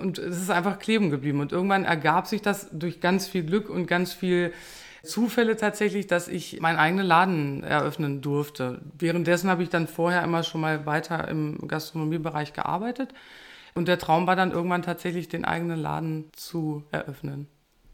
Und 0.00 0.18
es 0.18 0.40
ist 0.40 0.50
einfach 0.50 0.78
kleben 0.78 1.10
geblieben. 1.10 1.40
Und 1.40 1.52
irgendwann 1.52 1.84
ergab 1.84 2.26
sich 2.26 2.42
das 2.42 2.68
durch 2.72 3.00
ganz 3.00 3.26
viel 3.26 3.42
Glück 3.42 3.70
und 3.70 3.86
ganz 3.86 4.12
viel 4.12 4.52
Zufälle 5.06 5.56
tatsächlich, 5.56 6.06
dass 6.06 6.28
ich 6.28 6.60
meinen 6.60 6.78
eigenen 6.78 7.06
Laden 7.06 7.64
eröffnen 7.64 8.20
durfte. 8.20 8.80
Währenddessen 8.98 9.48
habe 9.48 9.62
ich 9.62 9.70
dann 9.70 9.88
vorher 9.88 10.22
immer 10.22 10.42
schon 10.42 10.60
mal 10.60 10.84
weiter 10.86 11.28
im 11.28 11.66
Gastronomiebereich 11.66 12.52
gearbeitet. 12.52 13.14
Und 13.74 13.88
der 13.88 13.98
Traum 13.98 14.26
war 14.26 14.36
dann 14.36 14.52
irgendwann 14.52 14.82
tatsächlich, 14.82 15.28
den 15.28 15.44
eigenen 15.44 15.78
Laden 15.78 16.30
zu 16.32 16.84
eröffnen. 16.90 17.48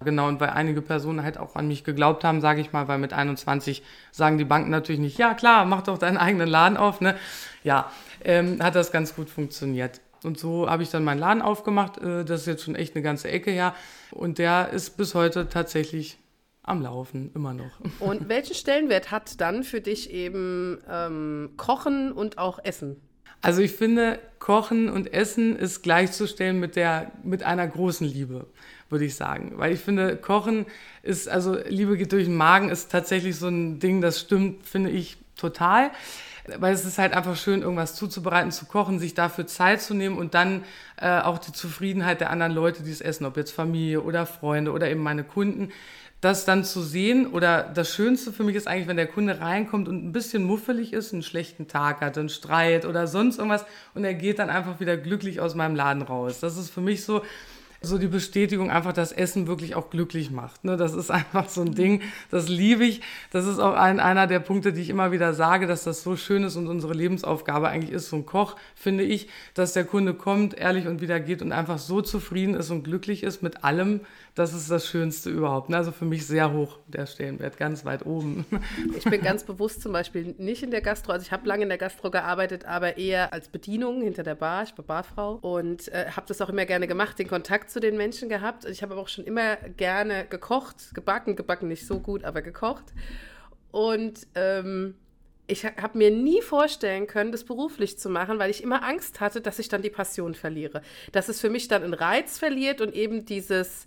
Genau, 0.04 0.28
und 0.28 0.40
weil 0.40 0.50
einige 0.50 0.82
Personen 0.82 1.22
halt 1.22 1.38
auch 1.38 1.54
an 1.54 1.68
mich 1.68 1.84
geglaubt 1.84 2.24
haben, 2.24 2.40
sage 2.40 2.60
ich 2.60 2.72
mal, 2.72 2.88
weil 2.88 2.98
mit 2.98 3.12
21 3.12 3.82
sagen 4.10 4.38
die 4.38 4.44
Banken 4.44 4.70
natürlich 4.70 5.00
nicht, 5.00 5.18
ja 5.18 5.34
klar, 5.34 5.64
mach 5.64 5.82
doch 5.82 5.98
deinen 5.98 6.16
eigenen 6.16 6.48
Laden 6.48 6.76
auf. 6.76 7.00
Ne? 7.00 7.16
Ja, 7.62 7.90
ähm, 8.24 8.58
hat 8.62 8.74
das 8.74 8.92
ganz 8.92 9.14
gut 9.14 9.30
funktioniert. 9.30 10.00
Und 10.24 10.38
so 10.38 10.68
habe 10.68 10.82
ich 10.82 10.90
dann 10.90 11.04
meinen 11.04 11.18
Laden 11.18 11.42
aufgemacht. 11.42 11.98
Äh, 11.98 12.24
das 12.24 12.42
ist 12.42 12.46
jetzt 12.46 12.64
schon 12.64 12.74
echt 12.74 12.94
eine 12.94 13.02
ganze 13.02 13.28
Ecke 13.28 13.50
her. 13.50 13.74
Und 14.10 14.38
der 14.38 14.70
ist 14.70 14.96
bis 14.96 15.14
heute 15.14 15.48
tatsächlich 15.48 16.18
am 16.62 16.82
Laufen, 16.82 17.30
immer 17.34 17.54
noch. 17.54 17.80
Und 18.00 18.28
welchen 18.28 18.54
Stellenwert 18.54 19.10
hat 19.10 19.40
dann 19.40 19.64
für 19.64 19.80
dich 19.80 20.10
eben 20.10 20.78
ähm, 20.88 21.50
Kochen 21.56 22.12
und 22.12 22.38
auch 22.38 22.58
Essen? 22.62 22.96
Also 23.40 23.60
ich 23.60 23.72
finde, 23.72 24.20
Kochen 24.38 24.88
und 24.88 25.12
Essen 25.12 25.56
ist 25.56 25.82
gleichzustellen 25.82 26.60
mit, 26.60 26.76
der, 26.76 27.10
mit 27.24 27.42
einer 27.42 27.66
großen 27.66 28.06
Liebe, 28.06 28.46
würde 28.88 29.04
ich 29.04 29.16
sagen. 29.16 29.54
Weil 29.56 29.72
ich 29.72 29.80
finde, 29.80 30.16
Kochen 30.16 30.66
ist, 31.02 31.28
also 31.28 31.58
Liebe 31.66 31.96
geht 31.96 32.12
durch 32.12 32.26
den 32.26 32.36
Magen, 32.36 32.68
ist 32.68 32.92
tatsächlich 32.92 33.34
so 33.34 33.48
ein 33.48 33.80
Ding, 33.80 34.00
das 34.00 34.20
stimmt, 34.20 34.64
finde 34.64 34.90
ich, 34.90 35.16
total 35.36 35.90
weil 36.58 36.74
es 36.74 36.84
ist 36.84 36.98
halt 36.98 37.12
einfach 37.12 37.36
schön, 37.36 37.62
irgendwas 37.62 37.94
zuzubereiten, 37.94 38.50
zu 38.50 38.66
kochen, 38.66 38.98
sich 38.98 39.14
dafür 39.14 39.46
Zeit 39.46 39.80
zu 39.80 39.94
nehmen 39.94 40.18
und 40.18 40.34
dann 40.34 40.64
äh, 40.96 41.20
auch 41.20 41.38
die 41.38 41.52
Zufriedenheit 41.52 42.20
der 42.20 42.30
anderen 42.30 42.52
Leute, 42.52 42.82
die 42.82 42.90
es 42.90 43.00
essen, 43.00 43.26
ob 43.26 43.36
jetzt 43.36 43.52
Familie 43.52 44.00
oder 44.00 44.26
Freunde 44.26 44.72
oder 44.72 44.90
eben 44.90 45.02
meine 45.02 45.24
Kunden, 45.24 45.70
das 46.22 46.44
dann 46.44 46.64
zu 46.64 46.82
sehen 46.82 47.26
oder 47.26 47.64
das 47.64 47.92
Schönste 47.92 48.32
für 48.32 48.44
mich 48.44 48.54
ist 48.54 48.68
eigentlich, 48.68 48.86
wenn 48.86 48.96
der 48.96 49.08
Kunde 49.08 49.40
reinkommt 49.40 49.88
und 49.88 50.04
ein 50.04 50.12
bisschen 50.12 50.44
muffelig 50.44 50.92
ist, 50.92 51.12
einen 51.12 51.24
schlechten 51.24 51.66
Tag 51.66 52.00
hat, 52.00 52.16
einen 52.16 52.28
Streit 52.28 52.86
oder 52.86 53.08
sonst 53.08 53.38
irgendwas 53.38 53.66
und 53.94 54.04
er 54.04 54.14
geht 54.14 54.38
dann 54.38 54.48
einfach 54.48 54.78
wieder 54.78 54.96
glücklich 54.96 55.40
aus 55.40 55.56
meinem 55.56 55.74
Laden 55.74 56.02
raus. 56.02 56.38
Das 56.38 56.56
ist 56.56 56.70
für 56.70 56.80
mich 56.80 57.04
so, 57.04 57.22
so 57.80 57.98
die 57.98 58.06
Bestätigung 58.06 58.70
einfach, 58.70 58.92
dass 58.92 59.10
Essen 59.10 59.48
wirklich 59.48 59.74
auch 59.74 59.90
glücklich 59.90 60.30
macht. 60.30 60.64
Ne? 60.64 60.76
Das 60.76 60.94
ist 60.94 61.10
einfach 61.10 61.48
so 61.48 61.62
ein 61.62 61.74
Ding, 61.74 62.02
das 62.30 62.48
liebe 62.48 62.84
ich. 62.84 63.00
Das 63.30 63.44
ist 63.46 63.58
auch 63.58 63.74
ein, 63.74 63.98
einer 63.98 64.28
der 64.28 64.38
Punkte, 64.38 64.72
die 64.72 64.80
ich 64.80 64.90
immer 64.90 65.10
wieder 65.10 65.34
sage, 65.34 65.66
dass 65.66 65.82
das 65.82 66.04
so 66.04 66.16
schön 66.16 66.44
ist 66.44 66.54
und 66.54 66.68
unsere 66.68 66.94
Lebensaufgabe 66.94 67.68
eigentlich 67.68 67.92
ist, 67.92 68.08
so 68.08 68.16
ein 68.16 68.26
Koch, 68.26 68.56
finde 68.76 69.02
ich, 69.02 69.28
dass 69.54 69.72
der 69.72 69.84
Kunde 69.84 70.14
kommt, 70.14 70.54
ehrlich 70.54 70.86
und 70.86 71.00
wieder 71.00 71.18
geht 71.18 71.42
und 71.42 71.50
einfach 71.50 71.78
so 71.78 72.00
zufrieden 72.00 72.54
ist 72.54 72.70
und 72.70 72.84
glücklich 72.84 73.24
ist 73.24 73.42
mit 73.42 73.64
allem, 73.64 74.00
das 74.34 74.54
ist 74.54 74.70
das 74.70 74.86
Schönste 74.86 75.28
überhaupt. 75.28 75.68
Ne? 75.68 75.76
Also 75.76 75.92
für 75.92 76.06
mich 76.06 76.26
sehr 76.26 76.52
hoch 76.52 76.78
der 76.86 77.06
Stellenwert, 77.06 77.58
ganz 77.58 77.84
weit 77.84 78.06
oben. 78.06 78.46
Ich 78.96 79.04
bin 79.04 79.20
ganz 79.22 79.44
bewusst 79.44 79.82
zum 79.82 79.92
Beispiel 79.92 80.34
nicht 80.38 80.62
in 80.62 80.70
der 80.70 80.80
Gastro, 80.80 81.12
also 81.12 81.24
ich 81.24 81.32
habe 81.32 81.46
lange 81.46 81.64
in 81.64 81.68
der 81.68 81.78
Gastro 81.78 82.10
gearbeitet, 82.10 82.64
aber 82.64 82.96
eher 82.96 83.32
als 83.32 83.48
Bedienung 83.48 84.02
hinter 84.02 84.22
der 84.22 84.34
Bar. 84.34 84.62
Ich 84.62 84.76
war 84.76 84.84
Barfrau 84.84 85.34
und 85.34 85.88
äh, 85.88 86.06
habe 86.10 86.26
das 86.26 86.40
auch 86.40 86.48
immer 86.48 86.64
gerne 86.64 86.86
gemacht, 86.86 87.18
den 87.18 87.28
Kontakt 87.28 87.70
zu 87.70 87.80
den 87.80 87.96
Menschen 87.96 88.28
gehabt. 88.28 88.64
Ich 88.64 88.82
habe 88.82 88.94
aber 88.94 89.02
auch 89.02 89.08
schon 89.08 89.24
immer 89.24 89.56
gerne 89.56 90.26
gekocht, 90.26 90.94
gebacken, 90.94 91.36
gebacken 91.36 91.68
nicht 91.68 91.86
so 91.86 92.00
gut, 92.00 92.24
aber 92.24 92.42
gekocht. 92.42 92.84
Und 93.70 94.26
ähm, 94.34 94.94
ich 95.46 95.64
habe 95.64 95.98
mir 95.98 96.10
nie 96.10 96.40
vorstellen 96.40 97.06
können, 97.06 97.32
das 97.32 97.44
beruflich 97.44 97.98
zu 97.98 98.08
machen, 98.08 98.38
weil 98.38 98.50
ich 98.50 98.62
immer 98.62 98.82
Angst 98.84 99.20
hatte, 99.20 99.40
dass 99.40 99.58
ich 99.58 99.68
dann 99.68 99.82
die 99.82 99.90
Passion 99.90 100.34
verliere. 100.34 100.82
Dass 101.12 101.28
es 101.28 101.40
für 101.40 101.50
mich 101.50 101.68
dann 101.68 101.82
einen 101.82 101.94
Reiz 101.94 102.38
verliert 102.38 102.80
und 102.80 102.94
eben 102.94 103.24
dieses 103.26 103.86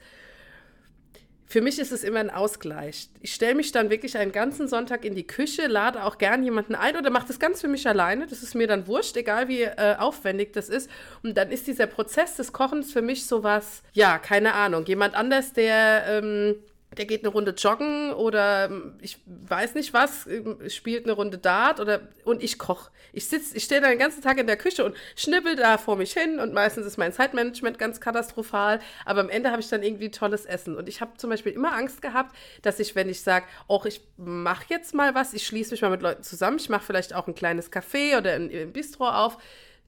für 1.48 1.62
mich 1.62 1.78
ist 1.80 1.92
es 1.92 2.04
immer 2.04 2.20
ein 2.20 2.32
Ausgleich. 2.32 3.10
Ich 3.22 3.34
stelle 3.34 3.56
mich 3.56 3.72
dann 3.72 3.90
wirklich 3.90 4.18
einen 4.18 4.32
ganzen 4.32 4.68
Sonntag 4.68 5.06
in 5.06 5.14
die 5.14 5.28
Küche, 5.28 5.68
lade 5.68 6.04
auch 6.04 6.18
gern 6.18 6.44
jemanden 6.44 6.74
ein 6.76 6.98
oder 6.98 7.12
mache 7.12 7.28
das 7.28 7.40
ganz 7.40 7.62
für 7.62 7.68
mich 7.68 7.88
alleine. 7.88 8.26
Das 8.26 8.42
ist 8.42 8.56
mir 8.56 8.68
dann 8.68 8.88
wurscht, 8.88 9.16
egal 9.16 9.48
wie 9.48 9.62
äh, 9.62 9.96
aufwendig 9.98 10.54
das 10.54 10.70
ist. 10.70 10.90
Und 11.24 11.38
dann 11.38 11.52
ist 11.52 11.68
dieser 11.68 11.86
Prozess 11.86 12.36
des 12.36 12.52
Kochens 12.52 12.92
für 12.92 13.02
mich 13.02 13.28
sowas, 13.28 13.84
ja, 13.94 14.18
keine 14.18 14.54
Ahnung. 14.54 14.86
Jemand 14.86 15.14
anders, 15.14 15.54
der 15.54 16.06
ähm, 16.08 16.56
der 16.98 17.06
geht 17.06 17.24
eine 17.24 17.30
Runde 17.30 17.52
joggen 17.52 18.14
oder 18.14 18.66
ähm, 18.66 18.98
ich 19.02 19.18
weiß 19.26 19.76
nicht 19.76 19.94
was, 19.94 20.28
ähm, 20.28 20.58
spielt 20.70 21.06
eine 21.06 21.14
Runde 21.14 21.38
Dart 21.38 21.80
oder 21.80 22.02
und 22.24 22.44
ich 22.44 22.58
koche. 22.58 22.92
Ich 23.14 23.28
sitze, 23.28 23.56
ich 23.56 23.64
stehe 23.64 23.82
da 23.82 23.88
den 23.88 24.00
ganzen 24.00 24.22
Tag 24.22 24.38
in 24.38 24.48
der 24.48 24.58
Küche 24.58 24.84
und 24.84 24.96
schnippel 25.16 25.56
da 25.56 25.78
vor 25.78 25.96
mich 25.96 26.14
hin 26.14 26.40
und 26.40 26.54
meistens 26.54 26.86
ist 26.86 26.98
mein 26.98 27.14
Zeitmanagement 27.14 27.80
ganz 27.80 28.02
katastrophal, 28.02 28.80
aber 29.06 29.22
am 29.22 29.30
Ende 29.30 29.52
habe 29.52 29.62
ich 29.62 29.70
dann 29.70 29.84
irgendwie 29.84 30.12
tolles 30.12 30.46
Essen 30.46 30.76
und 30.76 30.90
ich 30.90 31.02
habe 31.02 31.18
zum 31.18 31.30
Beispiel 31.30 31.54
immer 31.54 31.74
Angst 31.74 32.02
gehabt, 32.02 32.36
dass 32.62 32.80
ich, 32.80 32.96
wenn 32.96 33.10
ich 33.10 33.22
sage, 33.22 33.46
auch 33.68 33.86
ich 33.86 34.02
mache 34.18 34.66
jetzt 34.70 34.94
mal 34.94 35.16
was, 35.16 35.34
ich 35.34 35.46
schließe 35.46 35.72
mich 35.72 35.82
mal 35.82 35.92
mit 35.92 36.02
Leuten 36.02 36.24
zusammen, 36.24 36.58
ich 36.58 36.70
mache 36.70 36.86
vielleicht 36.86 37.14
auch 37.14 37.28
ein 37.28 37.36
kleines 37.36 37.72
Café 37.72 38.18
oder 38.18 38.34
ein, 38.34 38.50
ein 38.52 38.74
Bistro 38.74 39.08
auf, 39.08 39.38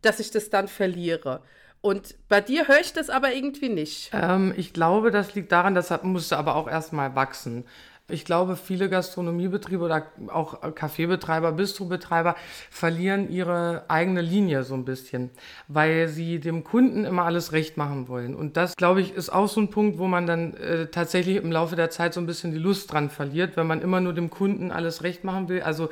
dass 0.01 0.19
ich 0.19 0.31
das 0.31 0.49
dann 0.49 0.67
verliere. 0.67 1.41
Und 1.81 2.15
bei 2.27 2.41
dir 2.41 2.67
höre 2.67 2.79
ich 2.79 2.93
das 2.93 3.09
aber 3.09 3.33
irgendwie 3.33 3.69
nicht. 3.69 4.11
Ähm, 4.13 4.53
ich 4.57 4.73
glaube, 4.73 5.11
das 5.11 5.35
liegt 5.35 5.51
daran, 5.51 5.75
das 5.75 5.91
musste 6.03 6.37
aber 6.37 6.55
auch 6.55 6.67
erstmal 6.67 7.15
wachsen. 7.15 7.65
Ich 8.09 8.23
glaube, 8.23 8.55
viele 8.55 8.89
Gastronomiebetriebe 8.89 9.83
oder 9.83 10.05
auch 10.29 10.73
Kaffeebetreiber, 10.73 11.51
Bistrobetreiber 11.51 12.37
verlieren 12.71 13.29
ihre 13.29 13.83
eigene 13.89 14.21
Linie 14.21 14.63
so 14.63 14.75
ein 14.75 14.85
bisschen, 14.85 15.29
weil 15.67 16.07
sie 16.07 16.39
dem 16.39 16.63
Kunden 16.63 17.03
immer 17.03 17.25
alles 17.25 17.51
recht 17.51 17.75
machen 17.75 18.07
wollen. 18.07 18.33
Und 18.33 18.55
das, 18.55 18.77
glaube 18.77 19.01
ich, 19.01 19.13
ist 19.13 19.29
auch 19.29 19.49
so 19.49 19.59
ein 19.59 19.71
Punkt, 19.71 19.97
wo 19.97 20.07
man 20.07 20.25
dann 20.25 20.53
äh, 20.53 20.87
tatsächlich 20.87 21.35
im 21.35 21.51
Laufe 21.51 21.75
der 21.75 21.89
Zeit 21.89 22.13
so 22.13 22.21
ein 22.21 22.27
bisschen 22.27 22.53
die 22.53 22.59
Lust 22.59 22.93
dran 22.93 23.09
verliert, 23.09 23.57
wenn 23.57 23.67
man 23.67 23.81
immer 23.81 23.99
nur 23.99 24.13
dem 24.13 24.29
Kunden 24.29 24.71
alles 24.71 25.03
recht 25.03 25.25
machen 25.25 25.49
will. 25.49 25.61
Also 25.61 25.89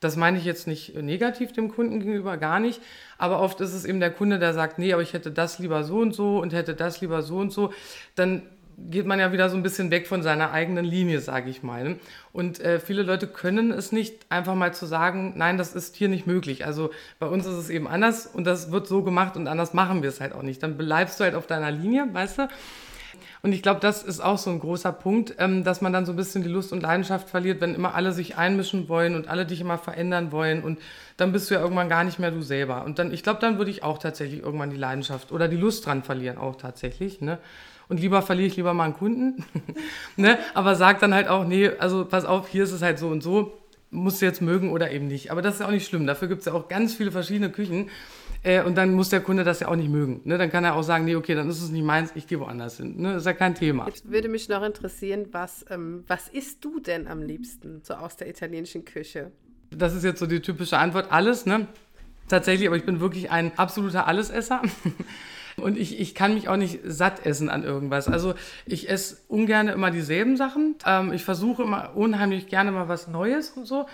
das 0.00 0.16
meine 0.16 0.38
ich 0.38 0.44
jetzt 0.44 0.66
nicht 0.66 0.94
negativ 0.94 1.52
dem 1.52 1.70
Kunden 1.70 2.00
gegenüber, 2.00 2.36
gar 2.36 2.60
nicht. 2.60 2.80
Aber 3.16 3.40
oft 3.40 3.60
ist 3.60 3.74
es 3.74 3.84
eben 3.84 4.00
der 4.00 4.10
Kunde, 4.10 4.38
der 4.38 4.54
sagt, 4.54 4.78
nee, 4.78 4.92
aber 4.92 5.02
ich 5.02 5.12
hätte 5.12 5.30
das 5.30 5.58
lieber 5.58 5.84
so 5.84 5.98
und 5.98 6.14
so 6.14 6.38
und 6.38 6.52
hätte 6.52 6.74
das 6.74 7.00
lieber 7.00 7.22
so 7.22 7.38
und 7.38 7.52
so. 7.52 7.72
Dann 8.14 8.42
geht 8.90 9.06
man 9.06 9.18
ja 9.18 9.32
wieder 9.32 9.50
so 9.50 9.56
ein 9.56 9.62
bisschen 9.62 9.90
weg 9.90 10.06
von 10.06 10.22
seiner 10.22 10.52
eigenen 10.52 10.84
Linie, 10.84 11.20
sage 11.20 11.50
ich 11.50 11.62
mal. 11.62 11.96
Und 12.32 12.60
äh, 12.60 12.78
viele 12.78 13.02
Leute 13.02 13.26
können 13.26 13.72
es 13.72 13.92
nicht 13.92 14.26
einfach 14.28 14.54
mal 14.54 14.72
zu 14.72 14.86
sagen, 14.86 15.34
nein, 15.36 15.58
das 15.58 15.74
ist 15.74 15.96
hier 15.96 16.08
nicht 16.08 16.26
möglich. 16.26 16.64
Also 16.64 16.90
bei 17.18 17.26
uns 17.26 17.44
ist 17.46 17.54
es 17.54 17.70
eben 17.70 17.88
anders 17.88 18.26
und 18.26 18.46
das 18.46 18.70
wird 18.70 18.86
so 18.86 19.02
gemacht 19.02 19.36
und 19.36 19.48
anders 19.48 19.74
machen 19.74 20.02
wir 20.02 20.08
es 20.08 20.20
halt 20.20 20.32
auch 20.32 20.42
nicht. 20.42 20.62
Dann 20.62 20.76
bleibst 20.76 21.18
du 21.18 21.24
halt 21.24 21.34
auf 21.34 21.46
deiner 21.46 21.70
Linie, 21.70 22.08
weißt 22.12 22.38
du? 22.38 22.48
Und 23.42 23.52
ich 23.52 23.62
glaube, 23.62 23.80
das 23.80 24.02
ist 24.02 24.20
auch 24.20 24.38
so 24.38 24.50
ein 24.50 24.60
großer 24.60 24.92
Punkt, 24.92 25.34
ähm, 25.38 25.64
dass 25.64 25.80
man 25.80 25.92
dann 25.92 26.06
so 26.06 26.12
ein 26.12 26.16
bisschen 26.16 26.42
die 26.42 26.48
Lust 26.48 26.72
und 26.72 26.82
Leidenschaft 26.82 27.28
verliert, 27.28 27.60
wenn 27.60 27.74
immer 27.74 27.94
alle 27.94 28.12
sich 28.12 28.36
einmischen 28.36 28.88
wollen 28.88 29.14
und 29.14 29.28
alle 29.28 29.46
dich 29.46 29.60
immer 29.60 29.78
verändern 29.78 30.32
wollen. 30.32 30.62
Und 30.62 30.78
dann 31.16 31.32
bist 31.32 31.50
du 31.50 31.54
ja 31.54 31.60
irgendwann 31.60 31.88
gar 31.88 32.04
nicht 32.04 32.18
mehr 32.18 32.30
du 32.30 32.42
selber. 32.42 32.84
Und 32.84 32.98
dann, 32.98 33.12
ich 33.12 33.22
glaube, 33.22 33.40
dann 33.40 33.58
würde 33.58 33.70
ich 33.70 33.82
auch 33.82 33.98
tatsächlich 33.98 34.42
irgendwann 34.42 34.70
die 34.70 34.76
Leidenschaft 34.76 35.32
oder 35.32 35.48
die 35.48 35.56
Lust 35.56 35.86
dran 35.86 36.02
verlieren, 36.02 36.38
auch 36.38 36.56
tatsächlich. 36.56 37.20
Ne? 37.20 37.38
Und 37.88 38.00
lieber 38.00 38.22
verliere 38.22 38.48
ich 38.48 38.56
lieber 38.56 38.74
mal 38.74 38.84
einen 38.84 38.94
Kunden. 38.94 39.44
ne? 40.16 40.38
Aber 40.54 40.74
sag 40.74 41.00
dann 41.00 41.14
halt 41.14 41.28
auch, 41.28 41.44
nee, 41.44 41.70
also 41.78 42.04
pass 42.04 42.24
auf, 42.24 42.48
hier 42.48 42.64
ist 42.64 42.72
es 42.72 42.82
halt 42.82 42.98
so 42.98 43.08
und 43.08 43.22
so. 43.22 43.52
Musst 43.90 44.20
du 44.20 44.26
jetzt 44.26 44.42
mögen 44.42 44.70
oder 44.70 44.90
eben 44.90 45.06
nicht. 45.06 45.30
Aber 45.30 45.40
das 45.40 45.54
ist 45.54 45.60
ja 45.60 45.66
auch 45.66 45.70
nicht 45.70 45.86
schlimm. 45.86 46.06
Dafür 46.06 46.28
gibt 46.28 46.40
es 46.40 46.46
ja 46.46 46.52
auch 46.52 46.68
ganz 46.68 46.94
viele 46.94 47.10
verschiedene 47.10 47.50
Küchen. 47.50 47.88
Äh, 48.42 48.62
und 48.62 48.76
dann 48.76 48.94
muss 48.94 49.08
der 49.08 49.20
Kunde 49.20 49.44
das 49.44 49.60
ja 49.60 49.68
auch 49.68 49.76
nicht 49.76 49.90
mögen. 49.90 50.20
Ne? 50.24 50.38
Dann 50.38 50.50
kann 50.50 50.64
er 50.64 50.74
auch 50.74 50.82
sagen, 50.82 51.04
nee, 51.04 51.16
okay, 51.16 51.34
dann 51.34 51.48
ist 51.48 51.60
es 51.60 51.70
nicht 51.70 51.84
meins, 51.84 52.12
ich 52.14 52.26
gehe 52.26 52.38
woanders 52.38 52.76
hin. 52.76 53.00
Ne? 53.00 53.14
Das 53.14 53.22
ist 53.22 53.26
ja 53.26 53.32
kein 53.32 53.54
Thema. 53.54 53.86
Jetzt 53.86 54.10
würde 54.10 54.28
mich 54.28 54.48
noch 54.48 54.62
interessieren, 54.62 55.26
was, 55.32 55.64
ähm, 55.70 56.04
was 56.06 56.28
isst 56.28 56.64
du 56.64 56.80
denn 56.80 57.08
am 57.08 57.22
liebsten 57.22 57.80
so 57.82 57.94
aus 57.94 58.16
der 58.16 58.28
italienischen 58.28 58.84
Küche? 58.84 59.32
Das 59.70 59.94
ist 59.94 60.04
jetzt 60.04 60.20
so 60.20 60.26
die 60.26 60.40
typische 60.40 60.78
Antwort, 60.78 61.10
alles, 61.10 61.44
ne? 61.44 61.66
Tatsächlich, 62.28 62.68
aber 62.68 62.76
ich 62.76 62.84
bin 62.84 63.00
wirklich 63.00 63.30
ein 63.30 63.56
absoluter 63.58 64.06
Allesesser. 64.06 64.62
Und 65.56 65.76
ich, 65.76 65.98
ich 65.98 66.14
kann 66.14 66.34
mich 66.34 66.48
auch 66.48 66.56
nicht 66.56 66.80
satt 66.84 67.26
essen 67.26 67.48
an 67.48 67.64
irgendwas. 67.64 68.06
Also 68.06 68.34
ich 68.64 68.88
esse 68.88 69.16
ungern 69.28 69.68
immer 69.68 69.90
dieselben 69.90 70.36
Sachen. 70.36 70.76
Ähm, 70.86 71.12
ich 71.12 71.24
versuche 71.24 71.64
immer 71.64 71.96
unheimlich 71.96 72.46
gerne 72.46 72.70
mal 72.70 72.88
was 72.88 73.08
Neues 73.08 73.50
und 73.50 73.66
so. 73.66 73.86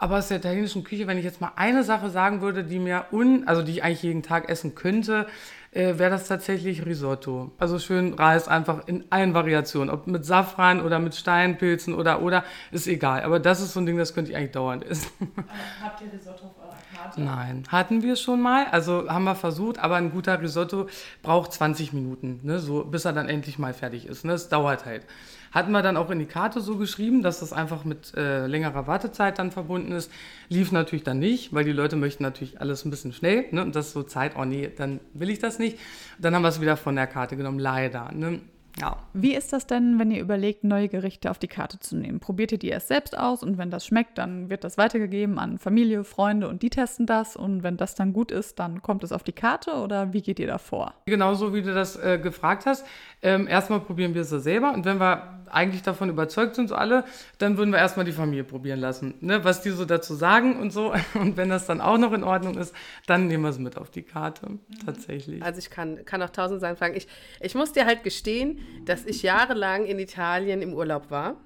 Aber 0.00 0.18
aus 0.18 0.28
der 0.28 0.38
italienischen 0.38 0.84
Küche, 0.84 1.08
wenn 1.08 1.18
ich 1.18 1.24
jetzt 1.24 1.40
mal 1.40 1.52
eine 1.56 1.82
Sache 1.82 2.08
sagen 2.08 2.40
würde, 2.40 2.62
die 2.62 2.78
mir 2.78 3.06
un, 3.10 3.48
also 3.48 3.62
die 3.62 3.72
ich 3.72 3.82
eigentlich 3.82 4.04
jeden 4.04 4.22
Tag 4.22 4.48
essen 4.48 4.76
könnte, 4.76 5.26
äh, 5.72 5.98
wäre 5.98 6.10
das 6.10 6.28
tatsächlich 6.28 6.86
Risotto. 6.86 7.50
Also 7.58 7.80
schön 7.80 8.14
Reis 8.14 8.46
einfach 8.46 8.86
in 8.86 9.04
allen 9.10 9.34
Variationen, 9.34 9.90
ob 9.90 10.06
mit 10.06 10.24
Safran 10.24 10.80
oder 10.80 11.00
mit 11.00 11.16
Steinpilzen 11.16 11.94
oder 11.94 12.22
oder 12.22 12.44
ist 12.70 12.86
egal. 12.86 13.22
Aber 13.22 13.40
das 13.40 13.60
ist 13.60 13.72
so 13.72 13.80
ein 13.80 13.86
Ding, 13.86 13.98
das 13.98 14.14
könnte 14.14 14.30
ich 14.30 14.36
eigentlich 14.36 14.52
dauernd 14.52 14.84
essen. 14.84 15.10
Habt 15.82 16.00
ihr 16.00 16.12
Risotto 16.12 16.46
auf 16.46 16.54
eurer 16.58 16.76
Karte? 16.96 17.20
Nein, 17.20 17.64
hatten 17.68 18.02
wir 18.02 18.14
schon 18.14 18.40
mal. 18.40 18.66
Also 18.70 19.08
haben 19.08 19.24
wir 19.24 19.34
versucht, 19.34 19.80
aber 19.80 19.96
ein 19.96 20.12
guter 20.12 20.40
Risotto 20.40 20.86
braucht 21.22 21.52
20 21.52 21.92
Minuten, 21.92 22.38
ne, 22.44 22.60
so 22.60 22.84
bis 22.84 23.04
er 23.04 23.12
dann 23.12 23.28
endlich 23.28 23.58
mal 23.58 23.74
fertig 23.74 24.06
ist. 24.06 24.24
Ne? 24.24 24.34
Es 24.34 24.48
dauert 24.48 24.86
halt. 24.86 25.04
Hatten 25.52 25.72
wir 25.72 25.82
dann 25.82 25.96
auch 25.96 26.10
in 26.10 26.18
die 26.18 26.26
Karte 26.26 26.60
so 26.60 26.76
geschrieben, 26.76 27.22
dass 27.22 27.40
das 27.40 27.52
einfach 27.52 27.84
mit 27.84 28.14
äh, 28.16 28.46
längerer 28.46 28.86
Wartezeit 28.86 29.38
dann 29.38 29.50
verbunden 29.50 29.92
ist. 29.92 30.10
Lief 30.48 30.72
natürlich 30.72 31.04
dann 31.04 31.18
nicht, 31.18 31.52
weil 31.52 31.64
die 31.64 31.72
Leute 31.72 31.96
möchten 31.96 32.22
natürlich 32.22 32.60
alles 32.60 32.84
ein 32.84 32.90
bisschen 32.90 33.12
schnell. 33.12 33.46
Ne? 33.50 33.62
Und 33.62 33.74
das 33.76 33.88
ist 33.88 33.92
so 33.92 34.02
Zeit, 34.02 34.32
oh 34.36 34.44
nee, 34.44 34.70
dann 34.76 35.00
will 35.14 35.30
ich 35.30 35.38
das 35.38 35.58
nicht. 35.58 35.78
Dann 36.18 36.34
haben 36.34 36.42
wir 36.42 36.48
es 36.48 36.60
wieder 36.60 36.76
von 36.76 36.96
der 36.96 37.06
Karte 37.06 37.36
genommen, 37.36 37.58
leider. 37.58 38.10
Ne? 38.12 38.40
Ja. 38.80 38.96
Wie 39.12 39.34
ist 39.34 39.52
das 39.52 39.66
denn, 39.66 39.98
wenn 39.98 40.10
ihr 40.10 40.20
überlegt, 40.20 40.62
neue 40.62 40.88
Gerichte 40.88 41.30
auf 41.30 41.38
die 41.38 41.48
Karte 41.48 41.80
zu 41.80 41.96
nehmen? 41.96 42.20
Probiert 42.20 42.52
ihr 42.52 42.58
die 42.58 42.68
erst 42.68 42.88
selbst 42.88 43.16
aus 43.18 43.42
und 43.42 43.58
wenn 43.58 43.70
das 43.70 43.84
schmeckt, 43.84 44.18
dann 44.18 44.50
wird 44.50 44.62
das 44.62 44.78
weitergegeben 44.78 45.38
an 45.38 45.58
Familie, 45.58 46.04
Freunde 46.04 46.48
und 46.48 46.62
die 46.62 46.70
testen 46.70 47.06
das 47.06 47.34
und 47.34 47.62
wenn 47.62 47.76
das 47.76 47.94
dann 47.94 48.12
gut 48.12 48.30
ist, 48.30 48.58
dann 48.58 48.82
kommt 48.82 49.02
es 49.02 49.12
auf 49.12 49.24
die 49.24 49.32
Karte 49.32 49.72
oder 49.74 50.12
wie 50.12 50.22
geht 50.22 50.38
ihr 50.38 50.46
da 50.46 50.58
vor? 50.58 50.94
Genauso 51.06 51.54
wie 51.54 51.62
du 51.62 51.74
das 51.74 51.96
äh, 51.96 52.18
gefragt 52.22 52.66
hast. 52.66 52.86
Ähm, 53.20 53.48
erstmal 53.48 53.80
probieren 53.80 54.14
wir 54.14 54.22
es 54.22 54.30
selber 54.30 54.72
und 54.72 54.84
wenn 54.84 55.00
wir 55.00 55.37
eigentlich 55.50 55.82
davon 55.82 56.08
überzeugt 56.08 56.54
sind, 56.54 56.68
so 56.68 56.74
alle, 56.74 57.04
dann 57.38 57.56
würden 57.56 57.70
wir 57.70 57.78
erstmal 57.78 58.04
die 58.04 58.12
Familie 58.12 58.44
probieren 58.44 58.80
lassen, 58.80 59.14
ne? 59.20 59.44
was 59.44 59.62
die 59.62 59.70
so 59.70 59.84
dazu 59.84 60.14
sagen 60.14 60.58
und 60.60 60.72
so. 60.72 60.94
Und 61.14 61.36
wenn 61.36 61.48
das 61.48 61.66
dann 61.66 61.80
auch 61.80 61.98
noch 61.98 62.12
in 62.12 62.24
Ordnung 62.24 62.56
ist, 62.58 62.74
dann 63.06 63.26
nehmen 63.26 63.44
wir 63.44 63.50
es 63.50 63.58
mit 63.58 63.76
auf 63.76 63.90
die 63.90 64.02
Karte, 64.02 64.48
mhm. 64.48 64.60
tatsächlich. 64.84 65.42
Also 65.42 65.58
ich 65.58 65.70
kann, 65.70 66.04
kann 66.04 66.22
auch 66.22 66.30
tausend 66.30 66.60
Sachen 66.60 66.76
fragen. 66.76 66.96
Ich, 66.96 67.08
ich 67.40 67.54
muss 67.54 67.72
dir 67.72 67.86
halt 67.86 68.02
gestehen, 68.02 68.60
dass 68.84 69.04
ich 69.04 69.22
jahrelang 69.22 69.84
in 69.84 69.98
Italien 69.98 70.62
im 70.62 70.74
Urlaub 70.74 71.10
war 71.10 71.36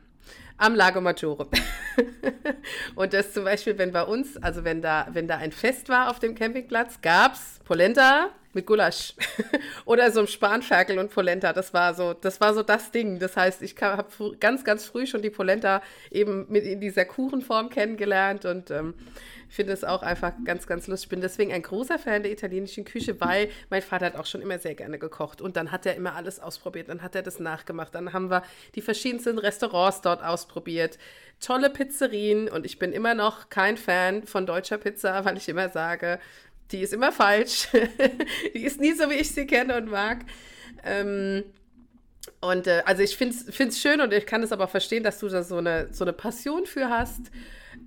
am 0.63 0.75
Lago 0.75 1.01
Maggiore. 1.01 1.49
und 2.95 3.13
das 3.13 3.33
zum 3.33 3.45
Beispiel, 3.45 3.79
wenn 3.79 3.93
bei 3.93 4.05
uns, 4.05 4.37
also 4.37 4.65
wenn 4.65 4.81
da, 4.81 5.09
wenn 5.13 5.27
da 5.27 5.37
ein 5.37 5.53
Fest 5.53 5.89
war 5.89 6.11
auf 6.11 6.21
dem 6.21 6.35
Campingplatz, 6.35 7.01
gab 7.03 7.35
es 7.35 7.61
Polenta 7.65 8.31
mit 8.55 8.67
Gulasch 8.67 9.15
oder 9.85 10.11
so 10.11 10.21
ein 10.21 10.27
Spanferkel 10.27 10.99
und 10.99 11.11
Polenta. 11.11 11.53
Das 11.53 11.73
war 11.73 11.95
so, 11.95 12.15
das 12.15 12.41
war 12.41 12.55
so 12.55 12.63
das 12.63 12.91
Ding. 12.91 13.19
Das 13.19 13.37
heißt, 13.37 13.63
ich 13.63 13.75
habe 13.81 14.37
ganz, 14.41 14.65
ganz 14.65 14.87
früh 14.87 15.07
schon 15.07 15.23
die 15.23 15.31
Polenta 15.31 15.83
eben 16.11 16.47
mit 16.49 16.65
in 16.65 16.81
dieser 16.81 17.05
Kuchenform 17.05 17.71
kennengelernt 17.71 18.45
und 18.45 18.71
ähm, 18.71 18.95
finde 19.53 19.75
es 19.75 19.85
auch 19.85 20.03
einfach 20.03 20.33
ganz, 20.45 20.67
ganz 20.67 20.87
lustig. 20.87 21.07
Ich 21.07 21.11
bin 21.11 21.21
deswegen 21.21 21.53
ein 21.53 21.63
großer 21.63 21.99
Fan 21.99 22.23
der 22.23 22.33
italienischen 22.33 22.85
Küche, 22.85 23.21
weil 23.21 23.51
mein 23.71 23.83
Vater 23.83 24.07
hat 24.07 24.17
auch 24.17 24.27
schon 24.27 24.41
immer 24.41 24.59
sehr 24.59 24.75
gerne 24.75 24.99
gekocht 24.99 25.41
und 25.43 25.57
dann 25.57 25.71
hat 25.71 25.85
er 25.85 25.95
immer 25.95 26.15
alles 26.15 26.41
ausprobiert, 26.41 26.89
dann 26.89 27.03
hat 27.03 27.15
er 27.15 27.23
das 27.23 27.39
nachgemacht, 27.39 27.95
dann 27.95 28.13
haben 28.13 28.31
wir 28.31 28.43
die 28.75 28.81
verschiedensten 28.81 29.39
Restaurants 29.39 30.01
dort 30.01 30.23
ausprobiert, 30.23 30.99
tolle 31.39 31.69
Pizzerien 31.69 32.49
und 32.49 32.65
ich 32.65 32.79
bin 32.79 32.93
immer 32.93 33.15
noch 33.15 33.51
kein 33.51 33.77
Fan 33.77 34.25
von 34.25 34.47
deutscher 34.47 34.79
Pizza, 34.79 35.25
weil 35.25 35.37
ich 35.37 35.49
immer 35.49 35.69
sage, 35.69 36.19
die 36.73 36.81
ist 36.81 36.93
immer 36.93 37.13
falsch, 37.13 37.69
die 38.55 38.65
ist 38.65 38.81
nie 38.81 38.93
so, 38.93 39.09
wie 39.11 39.15
ich 39.15 39.31
sie 39.33 39.47
kenne 39.47 39.77
und 39.77 39.91
mag. 39.91 40.25
Ähm, 40.85 41.45
und 42.41 42.67
äh, 42.67 42.83
also 42.85 43.03
ich 43.03 43.17
finde 43.17 43.37
es 43.37 43.81
schön 43.81 44.01
und 44.01 44.13
ich 44.13 44.27
kann 44.27 44.43
es 44.43 44.53
aber 44.53 44.67
verstehen, 44.69 45.05
dass 45.05 45.19
du 45.19 45.29
da 45.29 45.43
so 45.43 45.59
eine, 45.59 45.93
so 45.93 46.05
eine 46.05 46.13
Passion 46.13 46.67
für 46.67 46.89
hast. 46.89 47.31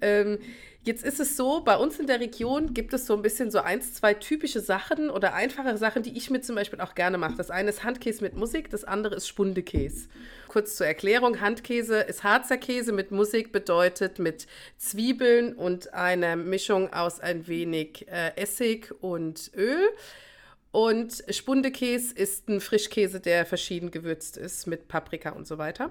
Ähm, 0.01 0.39
Jetzt 0.85 1.03
ist 1.03 1.19
es 1.19 1.35
so, 1.35 1.61
bei 1.61 1.77
uns 1.77 1.99
in 1.99 2.05
der 2.05 2.19
Region 2.19 2.75
gibt 2.75 2.93
es 2.93 3.07
so 3.07 3.15
ein 3.15 3.23
bisschen 3.23 3.49
so 3.49 3.59
eins, 3.59 3.95
zwei 3.95 4.13
typische 4.13 4.59
Sachen 4.59 5.09
oder 5.09 5.33
einfache 5.33 5.75
Sachen, 5.77 6.03
die 6.03 6.15
ich 6.15 6.29
mir 6.29 6.41
zum 6.41 6.55
Beispiel 6.55 6.79
auch 6.79 6.93
gerne 6.93 7.17
mache. 7.17 7.33
Das 7.35 7.49
eine 7.49 7.71
ist 7.71 7.83
Handkäse 7.83 8.23
mit 8.23 8.35
Musik, 8.35 8.69
das 8.69 8.83
andere 8.83 9.15
ist 9.15 9.27
Spundekäse. 9.27 10.09
Kurz 10.47 10.75
zur 10.75 10.85
Erklärung, 10.85 11.41
Handkäse 11.41 12.01
ist 12.01 12.23
Harzer 12.23 12.57
Käse 12.57 12.91
mit 12.91 13.09
Musik, 13.09 13.51
bedeutet 13.51 14.19
mit 14.19 14.45
Zwiebeln 14.77 15.53
und 15.53 15.95
einer 15.95 16.35
Mischung 16.35 16.93
aus 16.93 17.19
ein 17.19 17.47
wenig 17.47 18.07
äh, 18.07 18.35
Essig 18.35 18.93
und 19.01 19.49
Öl. 19.55 19.89
Und 20.71 21.23
Spundekäse 21.29 22.13
ist 22.13 22.47
ein 22.47 22.61
Frischkäse, 22.61 23.19
der 23.19 23.47
verschieden 23.47 23.89
gewürzt 23.89 24.37
ist 24.37 24.67
mit 24.67 24.87
Paprika 24.87 25.31
und 25.31 25.47
so 25.47 25.57
weiter. 25.57 25.89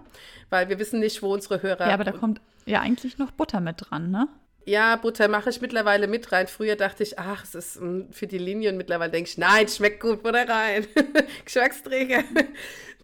Weil 0.51 0.69
wir 0.69 0.79
wissen 0.79 1.01
nicht, 1.01 1.21
wo 1.21 1.33
unsere 1.35 1.63
Hörer. 1.63 1.89
Ja, 1.89 1.95
aber 1.95 2.05
da 2.05 2.13
kommt 2.13 2.41
ja 2.65 2.81
eigentlich 2.81 3.19
noch 3.19 3.33
Butter 3.33 3.61
mit 3.61 3.77
dran, 3.79 4.13
ne? 4.13 4.29
Ja, 4.67 4.97
Butter 4.97 5.29
mache 5.29 5.51
ich 5.51 5.61
mittlerweile 5.61 6.07
mit 6.07 6.33
rein. 6.33 6.47
Früher 6.47 6.77
dachte 6.77 7.03
ich, 7.03 7.19
ach, 7.19 7.45
es 7.45 7.55
ist 7.55 7.77
um, 7.77 8.11
für 8.13 8.27
die 8.27 8.39
Linien. 8.39 8.77
Mittlerweile 8.77 9.11
denke 9.11 9.29
ich, 9.29 9.39
nein, 9.39 9.69
schmeckt 9.69 10.01
gut, 10.01 10.23
Butter 10.23 10.49
rein. 10.49 10.87
Geschmacksträger. 11.45 12.25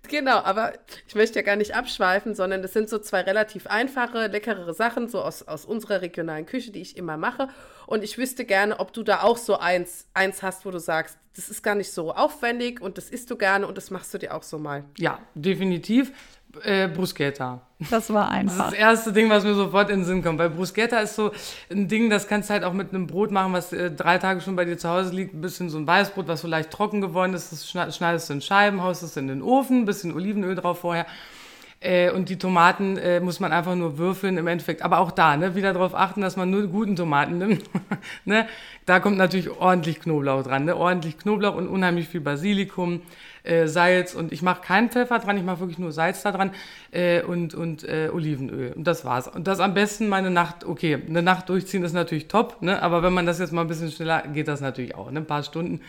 genau, 0.08 0.38
aber 0.38 0.72
ich 1.06 1.14
möchte 1.14 1.38
ja 1.38 1.42
gar 1.44 1.56
nicht 1.56 1.74
abschweifen, 1.74 2.34
sondern 2.34 2.62
das 2.62 2.72
sind 2.72 2.88
so 2.88 2.98
zwei 2.98 3.20
relativ 3.20 3.66
einfache, 3.66 4.28
leckerere 4.28 4.72
Sachen, 4.72 5.08
so 5.08 5.20
aus, 5.20 5.42
aus 5.42 5.64
unserer 5.66 6.00
regionalen 6.00 6.46
Küche, 6.46 6.70
die 6.70 6.80
ich 6.80 6.96
immer 6.96 7.16
mache. 7.16 7.48
Und 7.86 8.04
ich 8.04 8.16
wüsste 8.16 8.44
gerne, 8.44 8.80
ob 8.80 8.92
du 8.92 9.02
da 9.02 9.22
auch 9.22 9.36
so 9.36 9.58
eins, 9.58 10.08
eins 10.14 10.42
hast, 10.42 10.64
wo 10.64 10.70
du 10.70 10.78
sagst, 10.78 11.18
das 11.36 11.48
ist 11.48 11.62
gar 11.62 11.74
nicht 11.74 11.92
so 11.92 12.12
aufwendig 12.12 12.80
und 12.80 12.98
das 12.98 13.10
isst 13.10 13.30
du 13.30 13.36
gerne 13.36 13.66
und 13.66 13.76
das 13.76 13.90
machst 13.90 14.12
du 14.12 14.18
dir 14.18 14.34
auch 14.34 14.42
so 14.42 14.58
mal. 14.58 14.84
Ja, 14.98 15.20
definitiv. 15.34 16.12
Äh, 16.64 16.88
Bruschetta. 16.88 17.60
Das 17.90 18.12
war 18.12 18.28
einfach. 18.28 18.56
Das 18.56 18.66
ist 18.66 18.72
das 18.72 18.78
erste 18.78 19.12
Ding, 19.12 19.30
was 19.30 19.44
mir 19.44 19.54
sofort 19.54 19.88
in 19.90 20.00
den 20.00 20.04
Sinn 20.04 20.22
kommt. 20.22 20.38
Weil 20.38 20.50
Bruschetta 20.50 20.98
ist 20.98 21.14
so 21.14 21.30
ein 21.70 21.86
Ding, 21.86 22.10
das 22.10 22.26
kannst 22.26 22.50
du 22.50 22.54
halt 22.54 22.64
auch 22.64 22.72
mit 22.72 22.92
einem 22.92 23.06
Brot 23.06 23.30
machen, 23.30 23.52
was 23.52 23.72
äh, 23.72 23.90
drei 23.90 24.18
Tage 24.18 24.40
schon 24.40 24.56
bei 24.56 24.64
dir 24.64 24.76
zu 24.76 24.88
Hause 24.88 25.14
liegt. 25.14 25.34
Ein 25.34 25.40
bisschen 25.40 25.70
so 25.70 25.78
ein 25.78 25.86
Weißbrot, 25.86 26.26
was 26.28 26.40
so 26.40 26.48
leicht 26.48 26.70
trocken 26.70 27.00
geworden 27.00 27.34
ist. 27.34 27.52
Das 27.52 27.70
schneidest 27.70 28.28
du 28.28 28.34
in 28.34 28.40
Scheiben, 28.40 28.82
haust 28.82 29.02
es 29.02 29.16
in 29.16 29.28
den 29.28 29.42
Ofen, 29.42 29.82
ein 29.82 29.84
bisschen 29.84 30.12
Olivenöl 30.12 30.56
drauf 30.56 30.80
vorher. 30.80 31.06
Äh, 31.82 32.10
und 32.10 32.28
die 32.28 32.36
Tomaten 32.36 32.98
äh, 32.98 33.20
muss 33.20 33.40
man 33.40 33.52
einfach 33.52 33.74
nur 33.74 33.96
würfeln 33.96 34.36
im 34.36 34.46
Endeffekt. 34.46 34.82
Aber 34.82 34.98
auch 34.98 35.10
da, 35.10 35.36
ne, 35.36 35.54
wieder 35.54 35.72
darauf 35.72 35.94
achten, 35.94 36.20
dass 36.20 36.36
man 36.36 36.50
nur 36.50 36.66
guten 36.66 36.94
Tomaten 36.94 37.38
nimmt. 37.38 37.64
ne? 38.26 38.46
Da 38.84 39.00
kommt 39.00 39.16
natürlich 39.16 39.48
ordentlich 39.48 40.00
Knoblauch 40.00 40.42
dran. 40.42 40.66
Ne? 40.66 40.76
Ordentlich 40.76 41.16
Knoblauch 41.16 41.54
und 41.54 41.68
unheimlich 41.68 42.08
viel 42.08 42.20
Basilikum, 42.20 43.00
äh, 43.42 43.66
Salz. 43.66 44.14
Und 44.14 44.32
ich 44.32 44.42
mache 44.42 44.62
keinen 44.62 44.90
Pfeffer 44.90 45.18
dran, 45.18 45.36
ich 45.36 45.44
mache 45.44 45.60
wirklich 45.60 45.78
nur 45.78 45.92
Salz 45.92 46.22
da 46.22 46.32
dran 46.32 46.52
äh, 46.90 47.22
und, 47.22 47.54
und 47.54 47.84
äh, 47.84 48.10
Olivenöl. 48.12 48.72
Und 48.72 48.84
das 48.84 49.04
war's. 49.04 49.28
Und 49.28 49.46
das 49.46 49.60
am 49.60 49.74
besten 49.74 50.08
meine 50.08 50.30
Nacht, 50.30 50.64
okay, 50.64 50.98
eine 51.06 51.22
Nacht 51.22 51.48
durchziehen 51.48 51.84
ist 51.84 51.92
natürlich 51.92 52.28
top, 52.28 52.62
ne? 52.62 52.82
aber 52.82 53.02
wenn 53.02 53.12
man 53.12 53.26
das 53.26 53.38
jetzt 53.38 53.52
mal 53.52 53.62
ein 53.62 53.68
bisschen 53.68 53.90
schneller, 53.90 54.22
geht 54.28 54.48
das 54.48 54.60
natürlich 54.60 54.94
auch. 54.94 55.10
Ne? 55.10 55.20
Ein 55.20 55.26
paar 55.26 55.42
Stunden. 55.42 55.80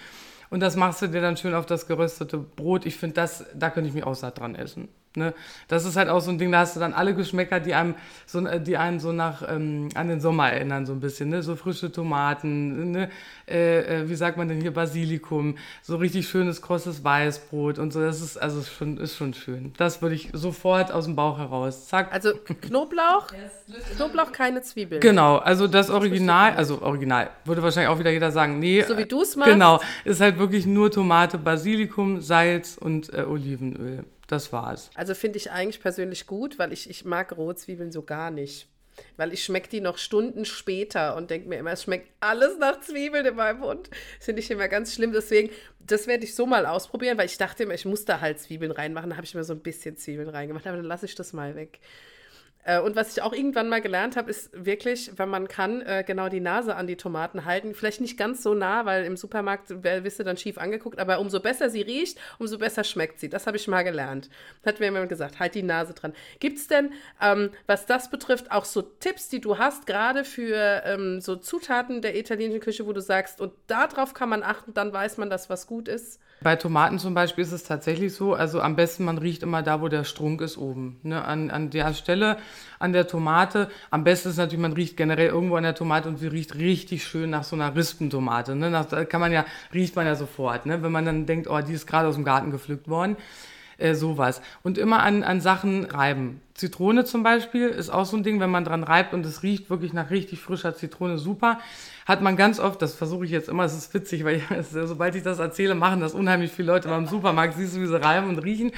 Und 0.49 0.59
das 0.59 0.75
machst 0.75 1.01
du 1.01 1.07
dir 1.07 1.21
dann 1.21 1.37
schön 1.37 1.53
auf 1.53 1.65
das 1.65 1.87
geröstete 1.87 2.37
Brot. 2.37 2.85
Ich 2.85 2.97
finde, 2.97 3.25
da 3.55 3.69
könnte 3.69 3.87
ich 3.87 3.95
mich 3.95 4.03
auch 4.03 4.15
satt 4.15 4.39
dran 4.39 4.55
essen. 4.55 4.89
Ne? 5.15 5.33
Das 5.67 5.83
ist 5.83 5.97
halt 5.97 6.07
auch 6.07 6.21
so 6.21 6.31
ein 6.31 6.37
Ding, 6.37 6.51
da 6.53 6.59
hast 6.59 6.77
du 6.77 6.79
dann 6.79 6.93
alle 6.93 7.13
Geschmäcker, 7.13 7.59
die 7.59 7.73
einem 7.73 7.95
so, 8.25 8.39
die 8.59 8.77
einen 8.77 9.01
so 9.01 9.11
nach 9.11 9.43
ähm, 9.47 9.89
an 9.93 10.07
den 10.07 10.21
Sommer 10.21 10.49
erinnern, 10.49 10.85
so 10.85 10.93
ein 10.93 11.01
bisschen, 11.01 11.27
ne? 11.27 11.43
So 11.43 11.57
frische 11.57 11.91
Tomaten, 11.91 12.91
ne? 12.91 13.09
Äh, 13.45 14.03
äh, 14.03 14.09
wie 14.09 14.15
sagt 14.15 14.37
man 14.37 14.47
denn 14.47 14.61
hier, 14.61 14.71
Basilikum, 14.71 15.57
so 15.81 15.97
richtig 15.97 16.29
schönes, 16.29 16.61
krosses 16.61 17.03
Weißbrot 17.03 17.77
und 17.77 17.91
so. 17.91 17.99
Das 17.99 18.21
ist 18.21 18.37
also 18.37 18.61
schon, 18.61 18.97
ist 18.97 19.17
schon 19.17 19.33
schön. 19.33 19.73
Das 19.75 20.01
würde 20.01 20.15
ich 20.15 20.29
sofort 20.31 20.93
aus 20.93 21.03
dem 21.03 21.17
Bauch 21.17 21.37
heraus. 21.37 21.89
Zack. 21.89 22.13
Also 22.13 22.31
Knoblauch, 22.61 23.27
Knoblauch, 23.97 24.31
keine 24.31 24.61
Zwiebeln. 24.61 25.01
Genau, 25.01 25.37
also 25.37 25.67
das 25.67 25.89
Original, 25.89 26.53
also 26.53 26.81
Original, 26.81 27.31
würde 27.43 27.61
wahrscheinlich 27.61 27.89
auch 27.89 27.99
wieder 27.99 28.11
jeder 28.11 28.31
sagen, 28.31 28.59
nee. 28.59 28.81
So 28.83 28.97
wie 28.97 29.05
du 29.05 29.23
es 29.23 29.35
machst. 29.35 29.51
Genau, 29.51 29.81
ist 30.05 30.21
halt 30.21 30.39
wirklich 30.39 30.65
nur 30.65 30.89
Tomate, 30.89 31.37
Basilikum, 31.37 32.21
Salz 32.21 32.77
und 32.77 33.13
äh, 33.13 33.23
Olivenöl. 33.23 34.05
Das 34.31 34.53
war's. 34.53 34.89
Also 34.95 35.13
finde 35.13 35.37
ich 35.37 35.51
eigentlich 35.51 35.81
persönlich 35.81 36.25
gut, 36.25 36.57
weil 36.57 36.71
ich, 36.71 36.89
ich 36.89 37.03
mag 37.03 37.35
Rohzwiebeln 37.35 37.91
so 37.91 38.01
gar 38.01 38.31
nicht. 38.31 38.69
Weil 39.17 39.33
ich 39.33 39.43
schmecke 39.43 39.67
die 39.67 39.81
noch 39.81 39.97
Stunden 39.97 40.45
später 40.45 41.17
und 41.17 41.29
denke 41.29 41.49
mir 41.49 41.57
immer, 41.57 41.71
es 41.73 41.83
schmeckt 41.83 42.09
alles 42.21 42.57
nach 42.57 42.79
Zwiebeln 42.79 43.25
in 43.25 43.35
meinem 43.35 43.59
Mund. 43.59 43.89
Finde 44.21 44.41
ich 44.41 44.49
immer 44.49 44.69
ganz 44.69 44.93
schlimm. 44.95 45.11
Deswegen, 45.11 45.49
das 45.81 46.07
werde 46.07 46.23
ich 46.23 46.33
so 46.33 46.45
mal 46.45 46.65
ausprobieren, 46.65 47.17
weil 47.17 47.25
ich 47.25 47.37
dachte 47.37 47.63
immer, 47.63 47.73
ich 47.73 47.83
muss 47.83 48.05
da 48.05 48.21
halt 48.21 48.39
Zwiebeln 48.39 48.71
reinmachen. 48.71 49.09
Da 49.09 49.17
habe 49.17 49.25
ich 49.25 49.33
immer 49.33 49.43
so 49.43 49.51
ein 49.51 49.59
bisschen 49.59 49.97
Zwiebeln 49.97 50.29
reingemacht, 50.29 50.65
aber 50.65 50.77
dann 50.77 50.85
lasse 50.85 51.07
ich 51.07 51.15
das 51.15 51.33
mal 51.33 51.55
weg. 51.55 51.81
Äh, 52.63 52.79
und 52.79 52.95
was 52.95 53.15
ich 53.15 53.21
auch 53.23 53.33
irgendwann 53.33 53.69
mal 53.69 53.81
gelernt 53.81 54.15
habe, 54.15 54.29
ist 54.29 54.49
wirklich, 54.53 55.11
wenn 55.17 55.29
man 55.29 55.47
kann, 55.47 55.81
äh, 55.81 56.03
genau 56.05 56.29
die 56.29 56.39
Nase 56.39 56.75
an 56.75 56.87
die 56.87 56.95
Tomaten 56.95 57.45
halten. 57.45 57.73
Vielleicht 57.73 58.01
nicht 58.01 58.17
ganz 58.17 58.43
so 58.43 58.53
nah, 58.53 58.85
weil 58.85 59.05
im 59.05 59.17
Supermarkt 59.17 59.83
wirst 59.83 60.19
du 60.19 60.23
dann 60.23 60.37
schief 60.37 60.57
angeguckt, 60.57 60.99
aber 60.99 61.19
umso 61.19 61.39
besser 61.39 61.69
sie 61.69 61.81
riecht, 61.81 62.19
umso 62.39 62.57
besser 62.57 62.83
schmeckt 62.83 63.19
sie. 63.19 63.29
Das 63.29 63.47
habe 63.47 63.57
ich 63.57 63.67
mal 63.67 63.83
gelernt. 63.83 64.29
Hat 64.65 64.79
mir 64.79 64.85
jemand 64.85 65.09
gesagt, 65.09 65.39
halt 65.39 65.55
die 65.55 65.63
Nase 65.63 65.93
dran. 65.93 66.13
Gibt 66.39 66.57
es 66.57 66.67
denn, 66.67 66.91
ähm, 67.21 67.51
was 67.67 67.85
das 67.85 68.09
betrifft, 68.09 68.51
auch 68.51 68.65
so 68.65 68.81
Tipps, 68.81 69.29
die 69.29 69.41
du 69.41 69.57
hast, 69.57 69.87
gerade 69.87 70.23
für 70.23 70.83
ähm, 70.85 71.21
so 71.21 71.35
Zutaten 71.35 72.01
der 72.01 72.15
italienischen 72.17 72.61
Küche, 72.61 72.85
wo 72.85 72.93
du 72.93 73.01
sagst, 73.01 73.41
und 73.41 73.53
darauf 73.67 74.13
kann 74.13 74.29
man 74.29 74.43
achten, 74.43 74.73
dann 74.73 74.93
weiß 74.93 75.17
man, 75.17 75.29
dass 75.29 75.49
was 75.49 75.67
gut 75.67 75.87
ist? 75.87 76.19
Bei 76.43 76.55
Tomaten 76.55 76.97
zum 76.97 77.13
Beispiel 77.13 77.43
ist 77.43 77.51
es 77.51 77.63
tatsächlich 77.63 78.15
so, 78.15 78.33
also 78.33 78.61
am 78.61 78.75
besten 78.75 79.05
man 79.05 79.19
riecht 79.19 79.43
immer 79.43 79.61
da, 79.61 79.79
wo 79.79 79.89
der 79.89 80.03
Strunk 80.03 80.41
ist 80.41 80.57
oben. 80.57 80.99
Ne? 81.03 81.23
An, 81.23 81.51
an 81.51 81.69
der 81.69 81.93
Stelle, 81.93 82.37
an 82.79 82.93
der 82.93 83.07
Tomate. 83.07 83.69
Am 83.91 84.03
besten 84.03 84.29
ist 84.29 84.37
natürlich, 84.37 84.61
man 84.61 84.73
riecht 84.73 84.97
generell 84.97 85.27
irgendwo 85.27 85.55
an 85.55 85.63
der 85.63 85.75
Tomate 85.75 86.09
und 86.09 86.17
sie 86.17 86.25
riecht 86.25 86.55
richtig 86.55 87.03
schön 87.03 87.29
nach 87.29 87.43
so 87.43 87.55
einer 87.55 87.75
Rispentomate. 87.75 88.55
Ne? 88.55 88.71
Nach, 88.71 88.85
da 88.85 89.05
kann 89.05 89.21
man 89.21 89.31
ja, 89.31 89.45
riecht 89.71 89.95
man 89.95 90.07
ja 90.07 90.15
sofort. 90.15 90.65
Ne? 90.65 90.81
Wenn 90.81 90.91
man 90.91 91.05
dann 91.05 91.27
denkt, 91.27 91.47
oh, 91.47 91.61
die 91.61 91.73
ist 91.73 91.85
gerade 91.85 92.07
aus 92.07 92.15
dem 92.15 92.23
Garten 92.23 92.49
gepflückt 92.49 92.87
worden. 92.87 93.17
Äh, 93.77 93.93
sowas. 93.93 94.41
Und 94.63 94.79
immer 94.79 95.03
an, 95.03 95.23
an 95.23 95.41
Sachen 95.41 95.85
reiben. 95.85 96.41
Zitrone 96.61 97.05
zum 97.05 97.23
Beispiel 97.23 97.69
ist 97.69 97.89
auch 97.89 98.05
so 98.05 98.15
ein 98.15 98.23
Ding, 98.23 98.39
wenn 98.39 98.51
man 98.51 98.63
dran 98.63 98.83
reibt 98.83 99.15
und 99.15 99.25
es 99.25 99.41
riecht 99.41 99.71
wirklich 99.71 99.93
nach 99.93 100.11
richtig 100.11 100.39
frischer 100.39 100.75
Zitrone, 100.75 101.17
super 101.17 101.57
hat 102.05 102.21
man 102.21 102.35
ganz 102.35 102.59
oft, 102.59 102.81
das 102.81 102.93
versuche 102.93 103.25
ich 103.25 103.31
jetzt 103.31 103.49
immer, 103.49 103.63
es 103.63 103.75
ist 103.75 103.93
witzig, 103.93 104.23
weil 104.23 104.37
ich, 104.37 104.43
sobald 104.71 105.15
ich 105.15 105.23
das 105.23 105.39
erzähle, 105.39 105.73
machen 105.73 106.01
das 106.01 106.13
unheimlich 106.13 106.51
viele 106.51 106.67
Leute 106.67 106.87
beim 106.87 107.07
Supermarkt, 107.07 107.55
siehst 107.55 107.75
du, 107.75 107.81
wie 107.81 107.87
sie 107.87 107.99
reiben 107.99 108.29
und 108.29 108.37
riechen. 108.39 108.71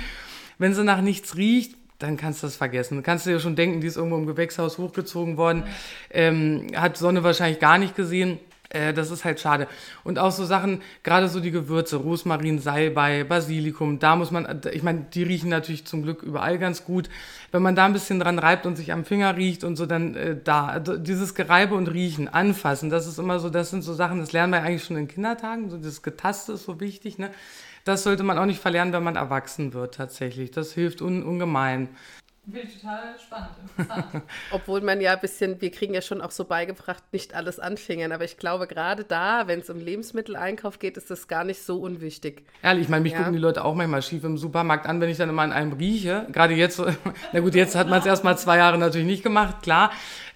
Wenn 0.58 0.74
sie 0.74 0.84
nach 0.84 1.02
nichts 1.02 1.36
riecht, 1.36 1.76
dann 2.00 2.16
kannst 2.16 2.42
du 2.42 2.48
das 2.48 2.56
vergessen. 2.56 2.98
Du 2.98 3.04
kannst 3.04 3.26
dir 3.26 3.32
ja 3.32 3.40
schon 3.40 3.56
denken, 3.56 3.82
die 3.82 3.88
ist 3.88 3.98
irgendwo 3.98 4.18
im 4.18 4.28
Gewächshaus 4.28 4.78
hochgezogen 4.78 5.36
worden, 5.36 5.64
ähm, 6.10 6.68
hat 6.76 6.96
Sonne 6.98 7.24
wahrscheinlich 7.24 7.60
gar 7.60 7.78
nicht 7.78 7.96
gesehen. 7.96 8.40
Äh, 8.74 8.94
das 8.94 9.12
ist 9.12 9.24
halt 9.24 9.40
schade. 9.40 9.68
Und 10.04 10.20
auch 10.20 10.32
so 10.32 10.44
Sachen, 10.44 10.82
gerade 11.04 11.30
so 11.30 11.40
die 11.40 11.52
Gewürze, 11.52 11.98
Rosmarin, 11.98 12.60
Salbei, 12.60 13.24
Basilikum, 13.24 14.00
da 14.00 14.16
muss 14.16 14.32
man, 14.32 14.62
ich 14.72 14.84
meine, 14.84 15.06
die 15.14 15.24
riechen 15.24 15.50
natürlich 15.50 15.86
zum 15.86 16.04
Glück 16.04 16.24
überall 16.24 16.58
ganz 16.58 16.84
gut. 16.84 17.10
Wenn 17.52 17.62
man 17.62 17.76
da 17.76 17.86
ein 17.86 17.94
bisschen 17.94 18.20
dran 18.20 18.40
reibt 18.40 18.66
und 18.66 18.76
sich 18.76 18.92
am 18.92 19.06
Finger 19.06 19.38
riecht 19.38 19.64
und 19.64 19.76
so, 19.76 19.86
dann 19.86 20.16
äh, 20.16 20.36
da, 20.44 20.66
also 20.68 20.98
dieses 20.98 21.36
Gereibe 21.36 21.76
und 21.76 21.88
Riechen, 21.88 22.28
anfassen, 22.28 22.90
das 22.90 23.08
ist 23.08 23.20
immer 23.20 23.40
so, 23.40 23.50
das 23.50 23.70
sind 23.70 23.84
so 23.84 23.94
Sachen, 23.94 24.20
das 24.20 24.32
lernen 24.32 24.54
wir 24.54 24.64
eigentlich 24.64 24.84
schon 24.84 24.98
in 24.98 25.08
Kindertagen, 25.08 25.70
so 25.70 25.78
das 25.78 26.02
Getaste 26.02 26.54
ist 26.54 26.66
so 26.66 26.80
wichtig, 26.80 27.18
ne? 27.20 27.30
Das 27.86 28.04
sollte 28.04 28.24
man 28.24 28.38
auch 28.38 28.46
nicht 28.46 28.62
verlernen, 28.62 28.94
wenn 28.94 29.04
man 29.04 29.18
erwachsen 29.18 29.74
wird 29.74 29.96
tatsächlich. 29.96 30.52
Das 30.52 30.72
hilft 30.72 31.02
un 31.02 31.22
ungemein. 31.22 31.90
Finde 32.46 32.60
ich 32.60 32.82
total 32.82 33.16
spannend, 33.18 33.52
interessant. 33.62 34.24
Obwohl 34.52 34.82
man 34.82 35.00
ja 35.00 35.14
ein 35.14 35.20
bisschen, 35.22 35.62
wir 35.62 35.72
kriegen 35.72 35.94
ja 35.94 36.02
schon 36.02 36.20
auch 36.20 36.32
so 36.32 36.44
beigebracht, 36.44 37.02
nicht 37.14 37.34
alles 37.34 37.58
anfingern. 37.58 38.12
Aber 38.12 38.26
ich 38.26 38.38
glaube, 38.38 38.68
gerade 38.68 39.06
da, 39.06 39.48
wenn 39.48 39.62
es 39.62 39.70
um 39.70 39.80
Lebensmitteleinkauf 39.80 40.78
geht, 40.78 40.98
ist 40.98 41.10
das 41.10 41.30
gar 41.30 41.46
nicht 41.46 41.64
so 41.64 41.80
unwichtig. 41.80 42.44
Ehrlich, 42.62 42.84
ich 42.84 42.90
meine, 42.90 43.04
mich 43.04 43.14
ja. 43.14 43.20
gucken 43.20 43.34
die 43.34 43.40
Leute 43.40 43.64
auch 43.64 43.76
manchmal 43.76 44.02
schief 44.02 44.26
im 44.26 44.38
Supermarkt 44.38 44.88
an, 44.88 45.00
wenn 45.00 45.10
ich 45.10 45.18
dann 45.18 45.30
immer 45.30 45.44
an 45.44 45.54
einem 45.54 45.72
rieche. 45.72 46.28
Gerade 46.34 46.54
jetzt, 46.54 46.82
na 47.32 47.40
gut, 47.40 47.56
jetzt 47.56 47.76
hat 47.76 47.88
man 47.88 48.00
es 48.00 48.06
erst 48.06 48.26
mal 48.26 48.38
zwei 48.38 48.58
Jahre 48.58 48.78
natürlich 48.78 49.08
nicht 49.08 49.24
gemacht, 49.24 49.62
klar. 49.62 49.92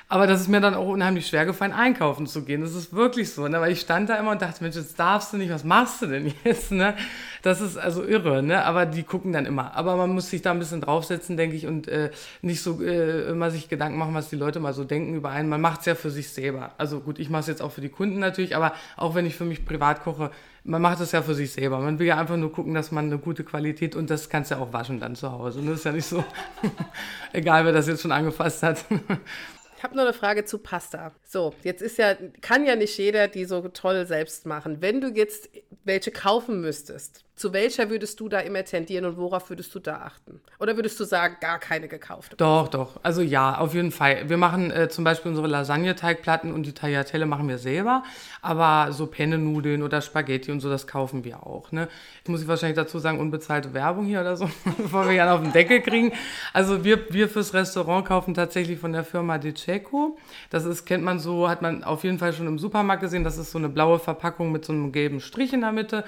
Aber 0.09 0.25
das 0.25 0.39
ist 0.39 0.47
mir 0.47 0.61
dann 0.61 0.73
auch 0.73 0.87
unheimlich 0.87 1.27
schwer 1.27 1.45
gefallen, 1.45 1.73
einkaufen 1.73 2.27
zu 2.27 2.45
gehen. 2.45 2.61
Das 2.61 2.73
ist 2.73 2.93
wirklich 2.93 3.33
so, 3.33 3.45
ne? 3.49 3.59
weil 3.59 3.73
ich 3.73 3.81
stand 3.81 4.09
da 4.09 4.15
immer 4.15 4.31
und 4.31 4.41
dachte, 4.41 4.63
Mensch, 4.63 4.77
jetzt 4.77 4.97
darfst 4.97 5.33
du 5.33 5.37
nicht, 5.37 5.51
was 5.51 5.65
machst 5.65 6.01
du 6.01 6.05
denn 6.05 6.33
jetzt? 6.45 6.71
Ne? 6.71 6.93
Das 7.41 7.59
ist 7.59 7.77
also 7.77 8.05
irre, 8.05 8.41
ne? 8.41 8.63
aber 8.63 8.85
die 8.85 9.03
gucken 9.03 9.33
dann 9.33 9.45
immer. 9.45 9.75
Aber 9.75 9.97
man 9.97 10.11
muss 10.11 10.29
sich 10.29 10.41
da 10.41 10.51
ein 10.51 10.59
bisschen 10.59 10.79
draufsetzen, 10.79 11.35
denke 11.35 11.57
ich, 11.57 11.67
und 11.67 11.89
äh, 11.89 12.11
nicht 12.41 12.61
so 12.63 12.81
äh, 12.81 13.29
immer 13.29 13.51
sich 13.51 13.67
Gedanken 13.67 13.97
machen, 13.97 14.13
was 14.13 14.29
die 14.29 14.37
Leute 14.37 14.61
mal 14.61 14.73
so 14.73 14.85
denken 14.85 15.13
über 15.13 15.31
einen. 15.31 15.49
Man 15.49 15.59
macht 15.59 15.81
es 15.81 15.87
ja 15.87 15.95
für 15.95 16.09
sich 16.09 16.29
selber. 16.29 16.71
Also 16.77 17.01
gut, 17.01 17.19
ich 17.19 17.29
mache 17.29 17.41
es 17.41 17.47
jetzt 17.47 17.61
auch 17.61 17.73
für 17.73 17.81
die 17.81 17.89
Kunden 17.89 18.19
natürlich, 18.19 18.55
aber 18.55 18.71
auch 18.95 19.13
wenn 19.13 19.25
ich 19.25 19.35
für 19.35 19.45
mich 19.45 19.65
privat 19.65 20.03
koche, 20.03 20.31
man 20.63 20.81
macht 20.81 20.99
es 20.99 21.13
ja 21.13 21.21
für 21.21 21.33
sich 21.33 21.51
selber. 21.51 21.79
Man 21.79 21.97
will 21.97 22.07
ja 22.07 22.17
einfach 22.17 22.35
nur 22.35 22.51
gucken, 22.51 22.73
dass 22.73 22.91
man 22.91 23.05
eine 23.05 23.17
gute 23.17 23.43
Qualität 23.43 23.95
und 23.95 24.09
das 24.09 24.29
kannst 24.29 24.51
du 24.51 24.55
ja 24.55 24.61
auch 24.61 24.73
waschen 24.73 24.99
dann 24.99 25.15
zu 25.15 25.31
Hause. 25.31 25.59
Und 25.59 25.67
das 25.67 25.79
ist 25.79 25.85
ja 25.85 25.91
nicht 25.93 26.05
so, 26.05 26.23
egal 27.33 27.65
wer 27.65 27.71
das 27.71 27.87
jetzt 27.87 28.01
schon 28.01 28.11
angefasst 28.11 28.63
hat. 28.63 28.85
Ich 29.77 29.83
habe 29.83 29.95
noch 29.95 30.03
eine 30.03 30.13
Frage 30.13 30.43
zu 30.43 30.57
Pasta. 30.57 31.13
So, 31.23 31.53
jetzt 31.63 31.83
ist 31.83 31.99
ja, 31.99 32.15
kann 32.41 32.65
ja 32.65 32.75
nicht 32.75 32.97
jeder 32.97 33.27
die 33.27 33.45
so 33.45 33.61
toll 33.69 34.07
selbst 34.07 34.47
machen. 34.47 34.81
Wenn 34.81 35.01
du 35.01 35.09
jetzt 35.09 35.49
welche 35.83 36.09
kaufen 36.09 36.61
müsstest, 36.61 37.23
zu 37.37 37.53
welcher 37.53 37.91
würdest 37.91 38.19
du 38.19 38.29
da 38.29 38.39
immer 38.39 38.65
tendieren 38.65 39.05
und 39.05 39.15
worauf 39.15 39.51
würdest 39.51 39.73
du 39.75 39.79
da 39.79 39.97
achten? 39.97 40.41
Oder 40.59 40.75
würdest 40.75 40.99
du 40.99 41.03
sagen, 41.03 41.37
gar 41.39 41.59
keine 41.59 41.87
gekaufte? 41.87 42.35
Doch, 42.35 42.67
doch. 42.67 42.99
Also 43.03 43.21
ja, 43.21 43.59
auf 43.59 43.75
jeden 43.75 43.91
Fall. 43.91 44.27
Wir 44.27 44.37
machen 44.37 44.71
äh, 44.71 44.89
zum 44.89 45.03
Beispiel 45.03 45.29
unsere 45.29 45.45
Lasagne-Teigplatten 45.45 46.51
und 46.51 46.65
die 46.65 46.73
Tagliatelle 46.73 47.27
machen 47.27 47.47
wir 47.47 47.59
selber. 47.59 48.01
Aber 48.41 48.91
so 48.91 49.05
Penne-Nudeln 49.05 49.83
oder 49.83 50.01
Spaghetti 50.01 50.51
und 50.51 50.61
so, 50.61 50.69
das 50.69 50.87
kaufen 50.87 51.23
wir 51.23 51.45
auch. 51.45 51.71
Ne? 51.71 51.87
Jetzt 52.17 52.29
muss 52.29 52.41
ich 52.41 52.47
wahrscheinlich 52.47 52.75
dazu 52.75 52.97
sagen, 52.97 53.19
unbezahlte 53.19 53.71
Werbung 53.75 54.07
hier 54.07 54.21
oder 54.21 54.35
so, 54.35 54.49
bevor 54.77 55.05
wir 55.05 55.13
ja 55.13 55.31
auf 55.31 55.43
den 55.43 55.53
Deckel 55.53 55.81
kriegen. 55.81 56.13
Also 56.53 56.83
wir, 56.83 57.13
wir 57.13 57.29
fürs 57.29 57.53
Restaurant 57.53 58.07
kaufen 58.07 58.33
tatsächlich 58.33 58.79
von 58.79 58.93
der 58.93 59.03
Firma 59.03 59.37
De 59.37 59.53
Ceco. 59.55 60.17
Das 60.49 60.65
ist, 60.65 60.87
kennt 60.87 61.03
man 61.03 61.19
so, 61.19 61.47
hat 61.47 61.61
man 61.61 61.83
auf 61.83 62.03
jeden 62.03 62.17
Fall 62.17 62.33
schon 62.33 62.47
im 62.47 62.57
Supermarkt 62.57 63.03
gesehen. 63.03 63.23
Das 63.23 63.37
ist 63.37 63.51
so 63.51 63.59
eine 63.59 63.69
blaue 63.69 63.99
Verpackung 63.99 64.51
mit 64.51 64.65
so 64.65 64.73
einem 64.73 64.91
gelben 64.91 65.19
Strich 65.19 65.53
in 65.53 65.61
der 65.61 65.71
Mitte. 65.71 66.03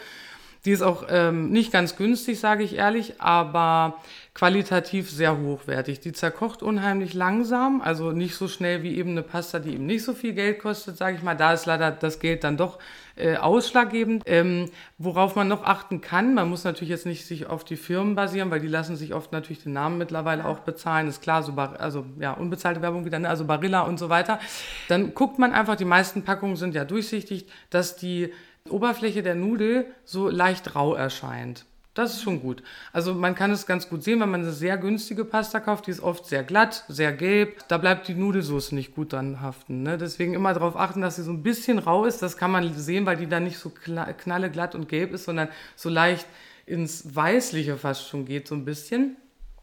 Die 0.65 0.71
ist 0.71 0.81
auch 0.81 1.05
ähm, 1.09 1.51
nicht 1.51 1.71
ganz 1.71 1.95
günstig, 1.95 2.39
sage 2.39 2.63
ich 2.63 2.75
ehrlich, 2.75 3.21
aber 3.21 3.95
qualitativ 4.33 5.09
sehr 5.09 5.37
hochwertig. 5.37 5.99
Die 5.99 6.11
zerkocht 6.11 6.63
unheimlich 6.63 7.13
langsam, 7.13 7.81
also 7.81 8.11
nicht 8.11 8.35
so 8.35 8.47
schnell 8.47 8.83
wie 8.83 8.97
eben 8.97 9.11
eine 9.11 9.23
Pasta, 9.23 9.59
die 9.59 9.73
eben 9.73 9.85
nicht 9.85 10.03
so 10.03 10.13
viel 10.13 10.33
Geld 10.33 10.59
kostet, 10.59 10.97
sage 10.97 11.17
ich 11.17 11.23
mal. 11.23 11.35
Da 11.35 11.53
ist 11.53 11.65
leider 11.65 11.91
das 11.91 12.19
Geld 12.19 12.43
dann 12.43 12.57
doch 12.57 12.77
äh, 13.15 13.37
ausschlaggebend. 13.37 14.23
Ähm, 14.25 14.69
worauf 14.97 15.35
man 15.35 15.47
noch 15.47 15.63
achten 15.63 16.01
kann, 16.01 16.33
man 16.33 16.49
muss 16.49 16.63
natürlich 16.63 16.89
jetzt 16.89 17.05
nicht 17.05 17.25
sich 17.25 17.47
auf 17.47 17.63
die 17.63 17.75
Firmen 17.75 18.15
basieren, 18.15 18.51
weil 18.51 18.61
die 18.61 18.67
lassen 18.67 18.95
sich 18.95 19.13
oft 19.13 19.31
natürlich 19.31 19.63
den 19.63 19.73
Namen 19.73 19.97
mittlerweile 19.97 20.45
auch 20.45 20.59
bezahlen. 20.59 21.07
Ist 21.07 21.21
klar, 21.21 21.43
so 21.43 21.53
also 21.53 22.05
ja, 22.19 22.33
unbezahlte 22.33 22.81
Werbung 22.81 23.05
wieder, 23.05 23.19
ne? 23.19 23.29
also 23.29 23.45
Barilla 23.45 23.81
und 23.81 23.97
so 23.97 24.09
weiter. 24.09 24.39
Dann 24.87 25.13
guckt 25.13 25.39
man 25.39 25.53
einfach, 25.53 25.75
die 25.75 25.85
meisten 25.85 26.23
Packungen 26.23 26.55
sind 26.55 26.75
ja 26.75 26.85
durchsichtig, 26.85 27.47
dass 27.69 27.95
die 27.95 28.31
Oberfläche 28.69 29.23
der 29.23 29.35
Nudel 29.35 29.85
so 30.03 30.29
leicht 30.29 30.75
rau 30.75 30.93
erscheint. 30.93 31.65
Das 31.95 32.13
ist 32.13 32.21
schon 32.21 32.39
gut. 32.39 32.63
Also 32.93 33.13
man 33.13 33.35
kann 33.35 33.51
es 33.51 33.65
ganz 33.65 33.89
gut 33.89 34.03
sehen, 34.03 34.21
wenn 34.21 34.29
man 34.29 34.41
eine 34.41 34.51
sehr 34.51 34.77
günstige 34.77 35.25
Pasta 35.25 35.59
kauft, 35.59 35.87
die 35.87 35.91
ist 35.91 35.99
oft 35.99 36.25
sehr 36.25 36.43
glatt, 36.43 36.85
sehr 36.87 37.11
gelb. 37.11 37.67
Da 37.67 37.77
bleibt 37.77 38.07
die 38.07 38.13
Nudelsauce 38.13 38.71
nicht 38.71 38.95
gut 38.95 39.11
dran 39.11 39.41
haften. 39.41 39.83
Ne? 39.83 39.97
Deswegen 39.97 40.33
immer 40.33 40.53
darauf 40.53 40.77
achten, 40.77 41.01
dass 41.01 41.17
sie 41.17 41.23
so 41.23 41.31
ein 41.31 41.43
bisschen 41.43 41.79
rau 41.79 42.05
ist. 42.05 42.21
Das 42.21 42.37
kann 42.37 42.51
man 42.51 42.73
sehen, 42.73 43.05
weil 43.05 43.17
die 43.17 43.27
dann 43.27 43.43
nicht 43.43 43.57
so 43.57 43.69
knalle, 43.71 44.49
glatt 44.49 44.75
und 44.75 44.87
gelb 44.87 45.13
ist, 45.13 45.25
sondern 45.25 45.49
so 45.75 45.89
leicht 45.89 46.27
ins 46.65 47.15
Weißliche 47.15 47.75
fast 47.75 48.07
schon 48.07 48.25
geht, 48.25 48.47
so 48.47 48.55
ein 48.55 48.65
bisschen. 48.65 49.17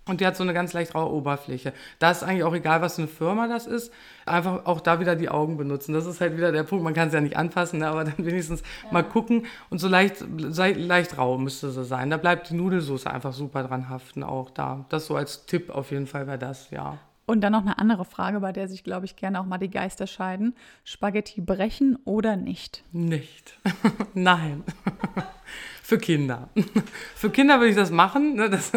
Und 0.09 0.21
die 0.21 0.27
hat 0.27 0.37
so 0.37 0.45
eine 0.45 0.55
ganz 0.55 0.73
leicht 0.73 0.95
raue 0.95 1.13
Oberfläche. 1.13 1.73
Da 1.99 2.13
ist 2.13 2.23
eigentlich 2.23 2.45
auch 2.45 2.55
egal, 2.55 2.81
was 2.81 2.95
für 2.95 3.03
eine 3.03 3.09
Firma 3.09 3.49
das 3.49 3.67
ist. 3.67 3.93
Einfach 4.25 4.65
auch 4.65 4.81
da 4.81 5.01
wieder 5.01 5.17
die 5.17 5.29
Augen 5.29 5.57
benutzen. 5.57 5.93
Das 5.95 6.07
ist 6.07 6.21
halt 6.21 6.37
wieder 6.37 6.53
der 6.53 6.63
Punkt. 6.63 6.85
Man 6.85 6.95
kann 6.95 7.09
es 7.09 7.15
ja 7.15 7.21
nicht 7.21 7.37
anfassen, 7.37 7.81
ne? 7.81 7.89
aber 7.89 8.05
dann 8.05 8.15
wenigstens 8.25 8.63
ja. 8.85 8.93
mal 8.93 9.03
gucken. 9.03 9.47
Und 9.69 9.79
so 9.79 9.89
leicht, 9.89 10.25
leicht 10.29 11.19
rau 11.19 11.39
müsste 11.39 11.73
sie 11.73 11.85
sein. 11.85 12.11
Da 12.11 12.19
bleibt 12.19 12.51
die 12.51 12.55
Nudelsauce 12.55 13.07
einfach 13.07 13.33
super 13.33 13.65
dran 13.65 13.89
haften 13.89 14.23
auch 14.23 14.51
da. 14.51 14.85
Das 14.91 15.07
so 15.07 15.17
als 15.17 15.47
Tipp 15.47 15.71
auf 15.71 15.91
jeden 15.91 16.07
Fall 16.07 16.29
wäre 16.29 16.39
das, 16.39 16.71
ja. 16.71 16.99
Und 17.27 17.41
dann 17.41 17.53
noch 17.53 17.63
eine 17.63 17.79
andere 17.79 18.05
Frage, 18.05 18.39
bei 18.39 18.53
der 18.53 18.69
sich, 18.69 18.85
glaube 18.85 19.05
ich, 19.05 19.17
gerne 19.17 19.41
auch 19.41 19.47
mal 19.47 19.59
die 19.59 19.71
Geister 19.71 20.07
scheiden. 20.07 20.55
Spaghetti 20.85 21.41
brechen 21.41 21.99
oder 22.05 22.37
nicht? 22.37 22.85
Nicht. 22.93 23.59
Nein. 24.15 24.63
für 25.87 25.99
Kinder. 25.99 26.49
für 27.15 27.31
Kinder 27.31 27.61
würde 27.61 27.71
ich 27.71 27.77
das 27.77 27.93
machen, 27.93 28.35
ne, 28.35 28.51
das, 28.51 28.73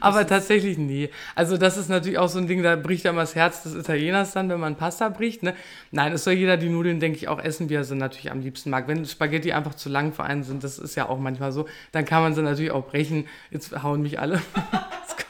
aber 0.00 0.26
tatsächlich 0.26 0.76
nie. 0.76 1.08
Also 1.36 1.56
das 1.56 1.76
ist 1.76 1.88
natürlich 1.88 2.18
auch 2.18 2.28
so 2.28 2.40
ein 2.40 2.48
Ding, 2.48 2.64
da 2.64 2.74
bricht 2.74 3.04
ja 3.04 3.12
mal 3.12 3.20
das 3.20 3.36
Herz 3.36 3.62
des 3.62 3.76
Italieners 3.76 4.32
dann, 4.32 4.48
wenn 4.48 4.58
man 4.58 4.74
Pasta 4.74 5.08
bricht. 5.08 5.44
Ne? 5.44 5.54
Nein, 5.92 6.12
es 6.14 6.24
soll 6.24 6.32
jeder 6.32 6.56
die 6.56 6.68
Nudeln, 6.68 6.98
denke 6.98 7.16
ich, 7.16 7.28
auch 7.28 7.38
essen, 7.38 7.68
wie 7.68 7.74
er 7.74 7.84
sie 7.84 7.94
natürlich 7.94 8.32
am 8.32 8.40
liebsten 8.40 8.70
mag. 8.70 8.88
Wenn 8.88 9.06
Spaghetti 9.06 9.52
einfach 9.52 9.74
zu 9.74 9.88
lang 9.88 10.12
für 10.12 10.24
einen 10.24 10.42
sind, 10.42 10.64
das 10.64 10.80
ist 10.80 10.96
ja 10.96 11.08
auch 11.08 11.20
manchmal 11.20 11.52
so, 11.52 11.66
dann 11.92 12.04
kann 12.04 12.22
man 12.22 12.34
sie 12.34 12.42
natürlich 12.42 12.72
auch 12.72 12.88
brechen. 12.88 13.28
Jetzt 13.52 13.84
hauen 13.84 14.02
mich 14.02 14.18
alle. 14.18 14.42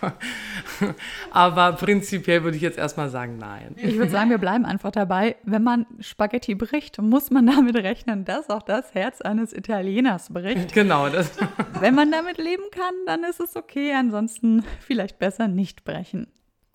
aber 1.31 1.73
prinzipiell 1.73 2.45
würde 2.45 2.57
ich 2.57 2.63
jetzt 2.63 2.79
erstmal 2.79 3.11
sagen, 3.11 3.37
nein. 3.39 3.75
Ich 3.77 3.97
würde 3.97 4.11
sagen, 4.11 4.31
wir 4.31 4.39
bleiben 4.39 4.65
einfach 4.65 4.93
dabei. 4.93 5.37
Wenn 5.45 5.63
man 5.63 5.87
Spaghetti 6.01 6.55
bricht, 6.55 7.01
muss 7.03 7.31
man 7.31 7.47
damit 7.47 7.77
rechnen, 7.77 8.25
dass 8.25 8.49
auch 8.49 8.63
das 8.63 8.95
Herz 8.95 9.21
eines 9.21 9.53
Italieners 9.53 10.33
bricht. 10.33 10.73
Genau, 10.73 11.09
das. 11.09 11.18
Wenn 11.81 11.95
man 11.95 12.11
damit 12.11 12.39
leben 12.39 12.65
kann, 12.71 12.95
dann 13.07 13.25
ist 13.25 13.41
es 13.41 13.57
okay. 13.57 13.93
Ansonsten 13.95 14.65
vielleicht 14.81 15.19
besser 15.19 15.49
nicht 15.49 15.85
brechen. 15.85 16.29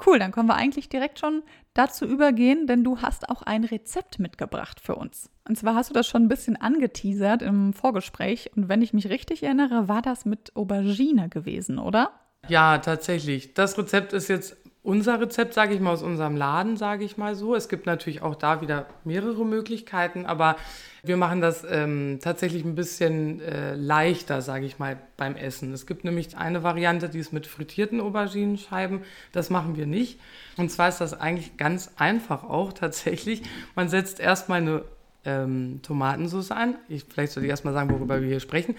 Cool, 0.05 0.19
dann 0.19 0.31
können 0.31 0.49
wir 0.49 0.55
eigentlich 0.55 0.89
direkt 0.89 1.19
schon 1.19 1.43
dazu 1.73 2.05
übergehen, 2.05 2.67
denn 2.67 2.83
du 2.83 3.01
hast 3.01 3.29
auch 3.29 3.43
ein 3.43 3.63
Rezept 3.63 4.19
mitgebracht 4.19 4.79
für 4.81 4.95
uns. 4.95 5.29
Und 5.47 5.57
zwar 5.57 5.75
hast 5.75 5.91
du 5.91 5.93
das 5.93 6.07
schon 6.07 6.23
ein 6.23 6.29
bisschen 6.29 6.59
angeteasert 6.59 7.41
im 7.41 7.73
Vorgespräch. 7.73 8.51
Und 8.55 8.69
wenn 8.69 8.81
ich 8.81 8.93
mich 8.93 9.09
richtig 9.09 9.43
erinnere, 9.43 9.87
war 9.87 10.01
das 10.01 10.25
mit 10.25 10.55
Aubergine 10.55 11.29
gewesen, 11.29 11.79
oder? 11.79 12.11
Ja, 12.47 12.79
tatsächlich. 12.79 13.53
Das 13.53 13.77
Rezept 13.77 14.13
ist 14.13 14.27
jetzt 14.27 14.57
unser 14.83 15.21
Rezept, 15.21 15.53
sage 15.53 15.73
ich 15.73 15.79
mal, 15.79 15.91
aus 15.91 16.03
unserem 16.03 16.35
Laden, 16.35 16.75
sage 16.75 17.05
ich 17.05 17.17
mal 17.17 17.35
so. 17.35 17.55
Es 17.55 17.69
gibt 17.69 17.85
natürlich 17.85 18.21
auch 18.21 18.35
da 18.35 18.59
wieder 18.59 18.85
mehrere 19.05 19.45
Möglichkeiten, 19.45 20.25
aber 20.25 20.57
wir 21.03 21.15
machen 21.15 21.39
das 21.39 21.65
ähm, 21.69 22.19
tatsächlich 22.21 22.65
ein 22.65 22.75
bisschen 22.75 23.41
äh, 23.41 23.75
leichter, 23.75 24.41
sage 24.41 24.65
ich 24.65 24.79
mal, 24.79 24.97
beim 25.15 25.35
Essen. 25.35 25.73
Es 25.73 25.87
gibt 25.87 26.03
nämlich 26.03 26.37
eine 26.37 26.63
Variante, 26.63 27.09
die 27.09 27.19
ist 27.19 27.31
mit 27.31 27.47
frittierten 27.47 28.01
Auberginenscheiben. 28.01 29.01
Das 29.31 29.49
machen 29.49 29.77
wir 29.77 29.85
nicht. 29.85 30.19
Und 30.57 30.69
zwar 30.69 30.89
ist 30.89 30.99
das 30.99 31.13
eigentlich 31.13 31.55
ganz 31.55 31.91
einfach 31.97 32.43
auch 32.43 32.73
tatsächlich. 32.73 33.41
Man 33.75 33.87
setzt 33.87 34.19
erstmal 34.19 34.61
eine 34.61 34.83
ähm, 35.25 35.79
Tomatensauce 35.81 36.51
an. 36.51 36.75
Ich, 36.89 37.05
vielleicht 37.05 37.33
soll 37.33 37.43
ich 37.43 37.49
erstmal 37.49 37.73
sagen, 37.73 37.89
worüber 37.89 38.21
wir 38.21 38.27
hier 38.27 38.39
sprechen. 38.39 38.75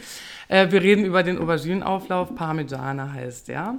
Äh, 0.48 0.70
wir 0.70 0.82
reden 0.82 1.04
über 1.04 1.22
den 1.22 1.38
Auberginenauflauf, 1.38 2.34
Parmigiana 2.34 3.12
heißt 3.12 3.48
der. 3.48 3.78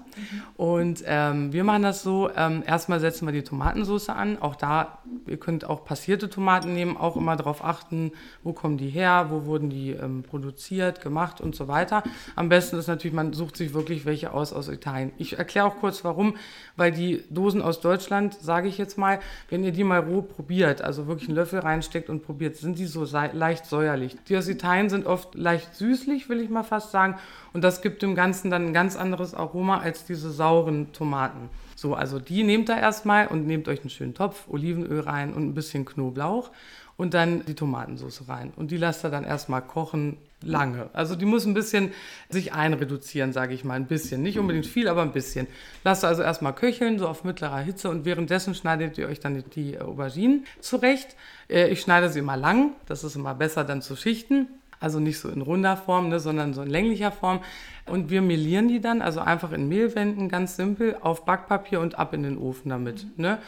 Und 0.58 1.04
ähm, 1.06 1.54
wir 1.54 1.64
machen 1.64 1.84
das 1.84 2.04
so, 2.04 2.30
ähm, 2.36 2.64
erstmal 2.66 3.00
setzen 3.00 3.28
wir 3.28 3.34
die 3.34 3.44
Tomatensauce 3.44 4.10
an. 4.10 4.42
Auch 4.42 4.56
da, 4.56 5.00
ihr 5.28 5.38
könnt 5.38 5.66
auch 5.66 5.86
passierte 5.86 6.30
Tomaten 6.30 6.74
nehmen, 6.74 6.98
auch 6.98 7.16
immer 7.16 7.36
darauf 7.36 7.64
achten, 7.64 8.12
wo 8.44 8.54
kommen 8.54 8.78
die 8.78 8.90
her, 8.90 9.28
wo 9.30 9.46
wurden 9.46 9.70
die 9.70 9.92
ähm, 9.92 10.24
produziert, 10.24 11.02
gemacht 11.02 11.42
und 11.42 11.56
so 11.56 11.68
weiter. 11.68 12.04
Am 12.36 12.50
besten 12.50 12.78
ist 12.78 12.88
natürlich, 12.88 13.14
man 13.14 13.34
sucht 13.34 13.58
sich 13.58 13.74
wirklich 13.74 14.06
welche 14.06 14.34
aus 14.34 14.54
aus 14.54 14.70
Italien. 14.70 15.12
Ich 15.18 15.38
erkläre 15.38 15.66
auch 15.68 15.78
kurz 15.78 16.04
warum, 16.04 16.36
weil 16.76 16.92
die 16.92 17.24
Dosen 17.30 17.62
aus 17.62 17.82
Deutschland, 17.82 18.34
sage 18.34 18.68
ich 18.68 18.78
jetzt 18.78 18.98
mal, 18.98 19.20
wenn 19.50 19.64
ihr 19.64 19.72
die 19.72 19.84
mal 19.84 20.00
roh 20.00 20.22
probiert, 20.22 20.82
also 20.82 21.08
wirklich 21.08 21.30
einen 21.30 21.36
Löffel 21.36 21.60
reinsteckt 21.60 22.10
und 22.10 22.24
probiert, 22.24 22.55
jetzt 22.56 22.62
sind 22.62 22.80
die 22.80 22.86
so 22.86 23.06
leicht 23.34 23.66
säuerlich. 23.66 24.16
Die 24.30 24.38
aus 24.38 24.48
Italien 24.48 24.90
sind 24.90 25.06
oft 25.06 25.36
leicht 25.36 25.76
süßlich, 25.76 26.30
will 26.30 26.40
ich 26.40 26.50
mal 26.50 26.64
fast 26.64 26.92
sagen. 26.92 27.16
Und 27.52 27.66
das 27.66 27.82
gibt 27.82 28.02
dem 28.02 28.16
Ganzen 28.16 28.50
dann 28.50 28.68
ein 28.68 28.74
ganz 28.74 28.96
anderes 28.96 29.34
Aroma 29.34 29.80
als 29.80 30.06
diese 30.06 30.32
sauren 30.32 30.94
Tomaten. 30.94 31.50
So, 31.76 31.96
also 31.96 32.18
die 32.18 32.44
nehmt 32.44 32.70
ihr 32.70 32.78
erstmal 32.78 33.28
und 33.28 33.46
nehmt 33.46 33.68
euch 33.68 33.82
einen 33.82 33.90
schönen 33.90 34.14
Topf, 34.14 34.48
Olivenöl 34.48 35.02
rein 35.02 35.34
und 35.34 35.46
ein 35.46 35.54
bisschen 35.54 35.84
Knoblauch 35.84 36.50
und 36.96 37.14
dann 37.14 37.44
die 37.46 37.56
Tomatensauce 37.56 38.30
rein. 38.30 38.54
Und 38.56 38.72
die 38.72 38.78
lasst 38.78 39.04
ihr 39.04 39.10
dann 39.10 39.26
erstmal 39.26 39.62
kochen, 39.62 40.18
lange. 40.46 40.90
Also 40.94 41.16
die 41.16 41.26
muss 41.26 41.46
ein 41.46 41.54
bisschen 41.54 41.92
sich 42.30 42.54
einreduzieren, 42.54 43.34
sage 43.34 43.54
ich 43.54 43.64
mal, 43.64 43.74
ein 43.74 43.88
bisschen. 43.88 44.22
Nicht 44.22 44.40
unbedingt 44.40 44.66
viel, 44.66 44.88
aber 44.88 45.02
ein 45.02 45.12
bisschen. 45.12 45.48
Lasst 45.84 46.06
also 46.06 46.22
erstmal 46.22 46.54
köcheln, 46.54 47.00
so 47.00 47.08
auf 47.08 47.24
mittlerer 47.24 47.60
Hitze 47.60 47.90
und 47.90 48.06
währenddessen 48.06 48.56
schneidet 48.56 48.98
ihr 48.98 49.08
euch 49.08 49.20
dann 49.20 49.44
die 49.56 49.80
Auberginen 49.80 50.46
zurecht. 50.62 51.16
Äh, 51.50 51.70
ich 51.70 51.82
schneide 51.82 52.10
sie 52.10 52.20
immer 52.20 52.38
lang, 52.38 52.72
das 52.86 53.04
ist 53.04 53.16
immer 53.16 53.36
besser 53.36 53.64
dann 53.64 53.82
zu 53.82 53.96
schichten. 53.96 54.48
Also 54.86 55.00
nicht 55.00 55.18
so 55.18 55.30
in 55.30 55.42
runder 55.42 55.78
Form, 55.78 56.10
ne, 56.10 56.20
sondern 56.20 56.54
so 56.54 56.62
in 56.62 56.70
länglicher 56.70 57.12
Form. 57.12 57.40
Und 57.88 58.12
wir 58.12 58.22
melieren 58.22 58.68
die 58.68 58.80
dann, 58.80 59.02
also 59.02 59.20
einfach 59.20 59.52
in 59.52 59.68
Mehl 59.68 59.96
wenden, 59.96 60.30
ganz 60.30 60.58
simpel, 60.58 60.96
auf 61.02 61.26
Backpapier 61.26 61.80
und 61.80 61.98
ab 61.98 62.14
in 62.14 62.22
den 62.22 62.38
Ofen 62.38 62.70
damit. 62.70 63.08
Ne? 63.18 63.40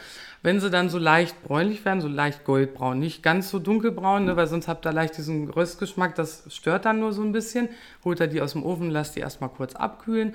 Wenn 0.42 0.58
sie 0.58 0.68
dann 0.68 0.88
so 0.88 0.98
leicht 0.98 1.40
bräunlich 1.44 1.84
werden, 1.84 2.00
so 2.00 2.08
leicht 2.08 2.44
goldbraun, 2.44 2.98
nicht 2.98 3.22
ganz 3.22 3.50
so 3.50 3.60
dunkelbraun, 3.60 4.24
ne, 4.24 4.36
weil 4.36 4.48
sonst 4.48 4.66
habt 4.66 4.84
ihr 4.84 4.92
leicht 4.92 5.16
diesen 5.16 5.48
Röstgeschmack, 5.48 6.16
das 6.16 6.42
stört 6.48 6.86
dann 6.86 6.98
nur 6.98 7.12
so 7.12 7.22
ein 7.22 7.30
bisschen. 7.30 7.68
Holt 8.04 8.18
ihr 8.18 8.26
die 8.26 8.42
aus 8.42 8.54
dem 8.54 8.64
Ofen, 8.64 8.90
lasst 8.90 9.14
die 9.14 9.20
erstmal 9.20 9.50
kurz 9.50 9.76
abkühlen 9.76 10.34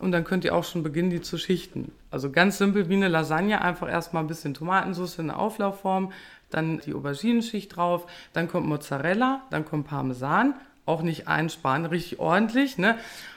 und 0.00 0.12
dann 0.12 0.24
könnt 0.24 0.44
ihr 0.44 0.54
auch 0.54 0.64
schon 0.64 0.82
beginnen, 0.82 1.10
die 1.10 1.20
zu 1.20 1.38
schichten. 1.38 1.90
Also 2.10 2.30
ganz 2.30 2.58
simpel 2.58 2.88
wie 2.88 2.94
eine 2.94 3.08
Lasagne, 3.08 3.60
einfach 3.60 3.88
erstmal 3.88 4.22
ein 4.22 4.28
bisschen 4.28 4.54
Tomatensauce 4.54 5.18
in 5.18 5.28
der 5.28 5.38
Auflaufform, 5.38 6.12
dann 6.54 6.80
die 6.80 6.94
Auberginenschicht 6.94 7.76
drauf, 7.76 8.06
dann 8.32 8.48
kommt 8.48 8.66
Mozzarella, 8.66 9.42
dann 9.50 9.64
kommt 9.64 9.86
Parmesan, 9.86 10.54
auch 10.86 11.02
nicht 11.02 11.28
einsparen, 11.28 11.86
richtig 11.86 12.18
ordentlich, 12.18 12.78
ne? 12.78 12.96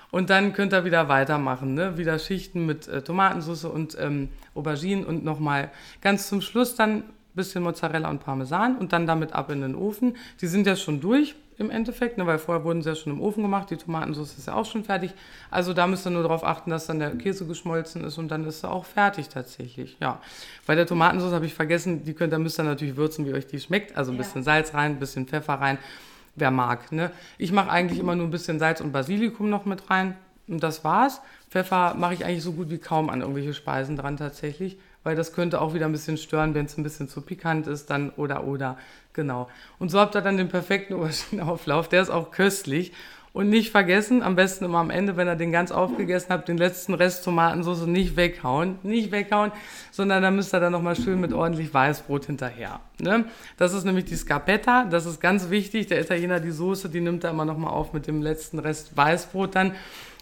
Und 0.10 0.30
dann 0.30 0.54
könnt 0.54 0.74
ihr 0.74 0.86
wieder 0.86 1.10
weitermachen, 1.10 1.74
ne? 1.74 1.98
Wieder 1.98 2.18
Schichten 2.18 2.66
mit 2.66 2.88
äh, 2.88 3.02
Tomatensauce 3.02 3.66
und 3.66 3.98
ähm, 4.00 4.30
Auberginen 4.56 5.06
und 5.06 5.26
nochmal 5.26 5.70
ganz 6.02 6.30
zum 6.30 6.42
Schluss 6.42 6.76
dann 6.76 7.04
bisschen 7.38 7.64
Mozzarella 7.64 8.10
und 8.10 8.20
Parmesan 8.20 8.78
und 8.78 8.92
dann 8.92 9.08
damit 9.08 9.32
ab 9.32 9.50
in 9.50 9.62
den 9.62 9.76
Ofen. 9.76 10.18
Die 10.42 10.48
sind 10.48 10.68
ja 10.68 10.76
schon 10.76 11.00
durch 11.00 11.36
im 11.58 11.70
Endeffekt, 11.70 12.18
ne? 12.18 12.28
weil 12.28 12.38
vorher 12.38 12.64
wurden 12.64 12.82
sie 12.82 12.90
ja 12.90 12.96
schon 12.96 13.14
im 13.14 13.22
Ofen 13.22 13.44
gemacht. 13.44 13.70
Die 13.72 13.78
Tomatensauce 13.78 14.38
ist 14.38 14.48
ja 14.48 14.54
auch 14.54 14.66
schon 14.66 14.84
fertig. 14.84 15.14
Also 15.50 15.74
da 15.74 15.88
müsst 15.88 16.06
ihr 16.06 16.12
nur 16.12 16.24
darauf 16.24 16.44
achten, 16.44 16.70
dass 16.70 16.88
dann 16.88 17.00
der 17.00 17.16
Käse 17.16 17.46
geschmolzen 17.46 18.04
ist 18.04 18.18
und 18.18 18.30
dann 18.30 18.46
ist 18.46 18.62
sie 18.62 18.70
auch 18.70 18.86
fertig 18.86 19.30
tatsächlich. 19.30 19.98
Ja, 20.00 20.22
bei 20.66 20.76
der 20.76 20.86
Tomatensauce 20.86 21.34
habe 21.34 21.46
ich 21.46 21.54
vergessen, 21.54 22.04
die 22.04 22.14
könnt, 22.14 22.34
da 22.34 22.40
müsst 22.40 22.60
ihr 22.60 22.64
natürlich 22.64 22.96
würzen, 22.96 23.26
wie 23.26 23.34
euch 23.34 23.48
die 23.48 23.60
schmeckt. 23.60 23.98
Also 23.98 24.12
ein 24.12 24.18
bisschen 24.18 24.44
Salz 24.44 24.74
rein, 24.74 24.92
ein 24.92 25.00
bisschen 25.00 25.28
Pfeffer 25.28 25.56
rein 25.56 25.78
wer 26.38 26.52
mag. 26.52 26.92
Ne? 26.92 27.12
Ich 27.38 27.52
mache 27.52 27.70
eigentlich 27.70 28.00
immer 28.00 28.16
nur 28.16 28.28
ein 28.28 28.32
bisschen 28.32 28.60
Salz 28.60 28.80
und 28.80 28.94
Basilikum 28.94 29.50
noch 29.50 29.66
mit 29.66 29.90
rein 29.90 30.16
und 30.48 30.64
das 30.64 30.84
war's. 30.84 31.22
Pfeffer 31.50 31.96
mache 31.96 32.14
ich 32.14 32.26
eigentlich 32.26 32.44
so 32.44 32.54
gut 32.54 32.70
wie 32.70 32.78
kaum 32.78 33.10
an 33.10 33.22
irgendwelche 33.22 33.54
Speisen 33.54 33.98
dran 33.98 34.18
tatsächlich, 34.18 34.78
weil 35.08 35.16
das 35.16 35.32
könnte 35.32 35.62
auch 35.62 35.74
wieder 35.74 35.86
ein 35.86 35.94
bisschen 35.94 36.18
stören, 36.18 36.54
wenn 36.54 36.66
es 36.66 36.78
ein 36.78 36.84
bisschen 36.84 37.08
zu 37.08 37.22
pikant 37.22 37.66
ist, 37.66 37.90
dann 37.90 38.10
oder 38.18 38.44
oder. 38.44 38.78
Genau. 39.14 39.48
Und 39.80 39.88
so 39.90 40.02
habt 40.02 40.16
ihr 40.16 40.22
dann 40.22 40.36
den 40.36 40.50
perfekten 40.50 40.94
Auberginenauflauf. 40.96 41.88
Der 41.88 42.02
ist 42.02 42.10
auch 42.10 42.30
köstlich. 42.30 42.92
Und 43.32 43.48
nicht 43.48 43.72
vergessen, 43.72 44.22
am 44.22 44.36
besten 44.36 44.66
immer 44.66 44.80
am 44.80 44.90
Ende, 44.90 45.16
wenn 45.16 45.30
ihr 45.30 45.38
den 45.38 45.54
ganz 45.54 45.72
aufgegessen 45.72 46.28
habt, 46.32 46.50
den 46.50 46.58
letzten 46.58 46.94
Rest 46.94 47.24
Tomatensauce 47.24 47.86
nicht 47.86 48.18
weghauen. 48.18 48.80
Nicht 48.84 49.14
weghauen, 49.14 49.54
sondern 49.92 50.22
dann 50.24 50.36
müsst 50.36 50.54
ihr 50.54 50.60
dann 50.60 50.74
nochmal 50.74 50.98
schön 50.98 51.22
mit 51.22 51.32
ordentlich 51.32 51.74
Weißbrot 51.74 52.26
hinterher. 52.26 52.82
Ne? 53.00 53.24
Das 53.56 53.74
ist 53.74 53.86
nämlich 53.86 54.04
die 54.04 54.16
Scarpetta. 54.18 54.88
Das 54.90 55.06
ist 55.06 55.22
ganz 55.22 55.50
wichtig. 55.50 55.88
Der 55.88 56.02
Italiener, 56.02 56.42
die 56.42 56.52
Soße, 56.52 56.90
die 56.90 57.00
nimmt 57.00 57.24
er 57.24 57.30
immer 57.30 57.46
nochmal 57.46 57.72
auf 57.72 57.94
mit 57.94 58.08
dem 58.08 58.22
letzten 58.22 58.60
Rest 58.60 58.98
Weißbrot 58.98 59.56
dann. 59.56 59.74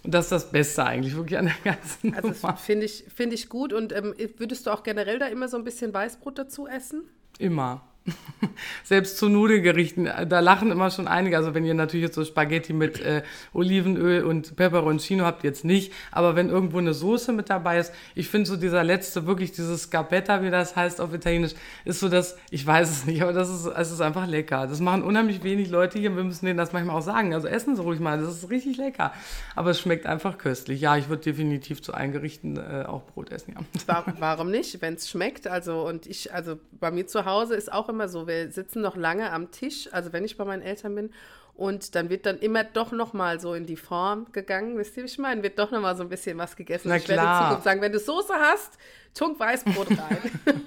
Und 0.05 0.13
das 0.13 0.25
ist 0.25 0.31
das 0.31 0.51
Beste 0.51 0.85
eigentlich 0.85 1.15
wirklich 1.15 1.39
an 1.39 1.45
der 1.45 1.73
ganzen 1.73 2.13
also 2.13 2.31
finde 2.57 2.85
ich, 2.85 3.05
find 3.13 3.33
ich 3.33 3.49
gut. 3.49 3.73
Und 3.73 3.91
ähm, 3.91 4.13
würdest 4.37 4.67
du 4.67 4.71
auch 4.71 4.83
generell 4.83 5.17
da 5.17 5.25
immer 5.25 5.47
so 5.47 5.57
ein 5.57 5.63
bisschen 5.63 5.93
Weißbrot 5.93 6.37
dazu 6.37 6.67
essen? 6.67 7.05
Immer. 7.39 7.81
Selbst 8.83 9.17
zu 9.17 9.29
Nudelgerichten, 9.29 10.09
da 10.27 10.39
lachen 10.39 10.71
immer 10.71 10.91
schon 10.91 11.07
einige. 11.07 11.37
Also 11.37 11.53
wenn 11.55 11.65
ihr 11.65 11.73
natürlich 11.73 12.05
jetzt 12.05 12.15
so 12.15 12.23
Spaghetti 12.23 12.73
mit 12.73 13.01
äh, 13.01 13.23
Olivenöl 13.53 14.23
und 14.23 14.55
Peperoncino 14.55 15.25
habt, 15.25 15.43
jetzt 15.43 15.65
nicht. 15.65 15.91
Aber 16.11 16.35
wenn 16.35 16.49
irgendwo 16.49 16.77
eine 16.77 16.93
Soße 16.93 17.33
mit 17.33 17.49
dabei 17.49 17.79
ist, 17.79 17.93
ich 18.13 18.27
finde 18.27 18.47
so 18.47 18.57
dieser 18.57 18.83
letzte, 18.83 19.25
wirklich 19.25 19.51
dieses 19.53 19.83
Scarpetta, 19.83 20.43
wie 20.43 20.51
das 20.51 20.75
heißt 20.75 21.01
auf 21.01 21.13
Italienisch, 21.13 21.53
ist 21.83 21.99
so 21.99 22.09
das, 22.09 22.37
ich 22.51 22.65
weiß 22.65 22.89
es 22.89 23.05
nicht, 23.05 23.21
aber 23.23 23.33
das 23.33 23.49
ist, 23.49 23.65
es 23.65 23.91
ist 23.91 24.01
einfach 24.01 24.27
lecker. 24.27 24.67
Das 24.67 24.79
machen 24.79 25.03
unheimlich 25.03 25.43
wenig 25.43 25.69
Leute 25.69 25.97
hier. 25.97 26.15
Wir 26.15 26.23
müssen 26.23 26.45
denen 26.45 26.57
das 26.57 26.73
manchmal 26.73 26.97
auch 26.97 27.01
sagen. 27.01 27.33
Also 27.33 27.47
essen 27.47 27.75
Sie 27.75 27.81
ruhig 27.81 27.99
mal, 27.99 28.19
das 28.19 28.29
ist 28.29 28.49
richtig 28.49 28.77
lecker. 28.77 29.13
Aber 29.55 29.71
es 29.71 29.79
schmeckt 29.79 30.05
einfach 30.05 30.37
köstlich. 30.37 30.79
Ja, 30.79 30.95
ich 30.95 31.09
würde 31.09 31.23
definitiv 31.23 31.81
zu 31.81 31.93
Eingerichten 31.93 32.57
äh, 32.57 32.85
auch 32.87 33.03
Brot 33.03 33.31
essen, 33.31 33.55
ja. 33.55 34.05
Warum 34.19 34.51
nicht, 34.51 34.81
wenn 34.81 34.93
es 34.93 35.09
schmeckt? 35.09 35.47
Also 35.47 35.87
und 35.87 36.05
ich, 36.05 36.33
also 36.33 36.59
bei 36.79 36.91
mir 36.91 37.07
zu 37.07 37.25
Hause 37.25 37.55
ist 37.55 37.71
auch 37.71 37.89
immer 37.89 37.94
immer 37.95 38.07
so. 38.07 38.27
Wir 38.27 38.51
sitzen 38.51 38.81
noch 38.81 38.95
lange 38.95 39.31
am 39.31 39.51
Tisch, 39.51 39.89
also 39.91 40.13
wenn 40.13 40.23
ich 40.23 40.37
bei 40.37 40.45
meinen 40.45 40.61
Eltern 40.61 40.95
bin. 40.95 41.11
Und 41.55 41.95
dann 41.95 42.09
wird 42.09 42.25
dann 42.25 42.37
immer 42.39 42.65
doch 42.65 42.91
noch 42.91 43.13
mal 43.13 43.39
so 43.39 43.53
in 43.53 43.65
die 43.65 43.77
Form 43.77 44.27
gegangen. 44.33 44.77
Wisst 44.77 44.97
ihr, 44.97 45.03
wie 45.03 45.07
ich 45.07 45.17
meine? 45.17 45.41
Wird 45.41 45.57
doch 45.57 45.71
noch 45.71 45.81
mal 45.81 45.95
so 45.95 46.03
ein 46.03 46.09
bisschen 46.09 46.37
was 46.37 46.55
gegessen. 46.57 46.89
Na 46.89 46.97
ich 46.97 47.07
werde 47.07 47.23
in 47.23 47.43
Zukunft 47.43 47.63
sagen, 47.63 47.81
wenn 47.81 47.93
du 47.93 47.99
Soße 47.99 48.33
hast, 48.33 48.77
tunk 49.13 49.39
Weißbrot 49.39 49.89
rein. 49.91 50.17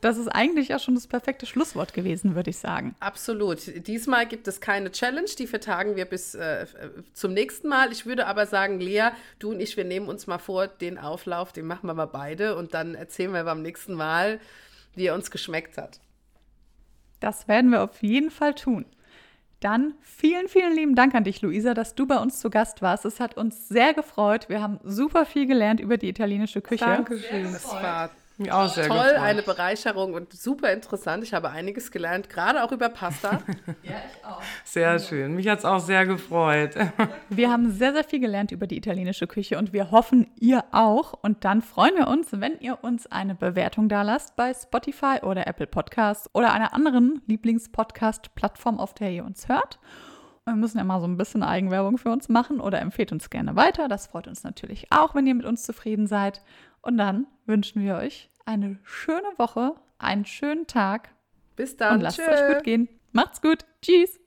Das 0.00 0.16
ist 0.16 0.28
eigentlich 0.28 0.68
ja 0.68 0.78
schon 0.78 0.94
das 0.94 1.06
perfekte 1.06 1.44
Schlusswort 1.46 1.92
gewesen, 1.92 2.34
würde 2.34 2.50
ich 2.50 2.58
sagen. 2.58 2.94
Absolut. 3.00 3.86
Diesmal 3.86 4.26
gibt 4.26 4.48
es 4.48 4.60
keine 4.60 4.90
Challenge, 4.90 5.28
die 5.38 5.46
vertagen 5.46 5.96
wir 5.96 6.06
bis 6.06 6.34
äh, 6.34 6.66
zum 7.12 7.34
nächsten 7.34 7.68
Mal. 7.68 7.92
Ich 7.92 8.06
würde 8.06 8.26
aber 8.26 8.46
sagen, 8.46 8.80
Lea, 8.80 9.10
du 9.38 9.50
und 9.50 9.60
ich, 9.60 9.76
wir 9.76 9.84
nehmen 9.84 10.08
uns 10.08 10.26
mal 10.26 10.38
vor, 10.38 10.68
den 10.68 10.96
Auflauf, 10.96 11.52
den 11.52 11.66
machen 11.66 11.86
wir 11.86 11.94
mal 11.94 12.06
beide 12.06 12.56
und 12.56 12.72
dann 12.72 12.94
erzählen 12.94 13.32
wir 13.32 13.44
beim 13.44 13.60
nächsten 13.60 13.92
Mal, 13.94 14.40
wie 14.94 15.06
er 15.06 15.14
uns 15.14 15.30
geschmeckt 15.30 15.76
hat. 15.76 16.00
Das 17.20 17.48
werden 17.48 17.70
wir 17.70 17.82
auf 17.82 18.02
jeden 18.02 18.30
Fall 18.30 18.54
tun. 18.54 18.86
Dann 19.60 19.94
vielen, 20.00 20.48
vielen 20.48 20.74
lieben 20.74 20.94
Dank 20.94 21.14
an 21.14 21.24
dich, 21.24 21.42
Luisa, 21.42 21.74
dass 21.74 21.94
du 21.94 22.06
bei 22.06 22.16
uns 22.16 22.40
zu 22.40 22.48
Gast 22.48 22.80
warst. 22.80 23.04
Es 23.04 23.20
hat 23.20 23.36
uns 23.36 23.68
sehr 23.68 23.92
gefreut. 23.92 24.48
Wir 24.48 24.62
haben 24.62 24.80
super 24.84 25.26
viel 25.26 25.46
gelernt 25.46 25.80
über 25.80 25.98
die 25.98 26.08
italienische 26.08 26.62
Küche. 26.62 26.86
Dankeschön. 26.86 27.52
Das 27.52 27.70
war 27.70 28.10
mir 28.40 28.56
auch 28.56 28.68
sehr 28.68 28.88
Toll, 28.88 28.96
gefreut. 28.96 29.20
eine 29.20 29.42
Bereicherung 29.42 30.14
und 30.14 30.32
super 30.32 30.72
interessant. 30.72 31.22
Ich 31.22 31.34
habe 31.34 31.50
einiges 31.50 31.90
gelernt, 31.90 32.28
gerade 32.28 32.64
auch 32.64 32.72
über 32.72 32.88
Pasta. 32.88 33.40
ja, 33.82 33.92
ich 34.12 34.24
auch. 34.24 34.42
Sehr 34.64 34.98
schön. 34.98 35.34
Mich 35.34 35.48
hat 35.48 35.60
es 35.60 35.64
auch 35.64 35.80
sehr 35.80 36.06
gefreut. 36.06 36.74
wir 37.28 37.50
haben 37.50 37.70
sehr, 37.70 37.92
sehr 37.92 38.04
viel 38.04 38.20
gelernt 38.20 38.52
über 38.52 38.66
die 38.66 38.76
italienische 38.76 39.26
Küche 39.26 39.58
und 39.58 39.72
wir 39.72 39.90
hoffen, 39.90 40.30
ihr 40.38 40.64
auch. 40.72 41.12
Und 41.22 41.44
dann 41.44 41.62
freuen 41.62 41.94
wir 41.96 42.08
uns, 42.08 42.28
wenn 42.32 42.58
ihr 42.60 42.82
uns 42.82 43.06
eine 43.06 43.34
Bewertung 43.34 43.88
da 43.88 44.02
lasst 44.02 44.36
bei 44.36 44.52
Spotify 44.54 45.18
oder 45.22 45.46
Apple 45.46 45.66
Podcasts 45.66 46.28
oder 46.32 46.52
einer 46.52 46.74
anderen 46.74 47.22
Lieblingspodcast-Plattform, 47.26 48.80
auf 48.80 48.94
der 48.94 49.10
ihr 49.10 49.24
uns 49.24 49.48
hört. 49.48 49.78
Wir 50.46 50.56
müssen 50.56 50.78
ja 50.78 50.84
mal 50.84 51.00
so 51.00 51.06
ein 51.06 51.16
bisschen 51.16 51.42
Eigenwerbung 51.42 51.98
für 51.98 52.10
uns 52.10 52.28
machen 52.28 52.60
oder 52.60 52.80
empfehlt 52.80 53.12
uns 53.12 53.30
gerne 53.30 53.56
weiter. 53.56 53.88
Das 53.88 54.06
freut 54.06 54.26
uns 54.26 54.42
natürlich 54.42 54.86
auch, 54.90 55.14
wenn 55.14 55.26
ihr 55.26 55.34
mit 55.34 55.46
uns 55.46 55.62
zufrieden 55.62 56.06
seid. 56.06 56.42
Und 56.82 56.96
dann 56.96 57.26
wünschen 57.50 57.82
wir 57.82 57.96
euch 57.96 58.30
eine 58.46 58.78
schöne 58.84 59.28
Woche, 59.36 59.74
einen 59.98 60.24
schönen 60.24 60.66
Tag. 60.66 61.10
Bis 61.56 61.76
dann. 61.76 61.96
Und 61.96 62.00
lasst 62.00 62.18
es 62.18 62.28
euch 62.28 62.54
gut 62.54 62.64
gehen. 62.64 62.88
Macht's 63.12 63.42
gut. 63.42 63.66
Tschüss. 63.82 64.19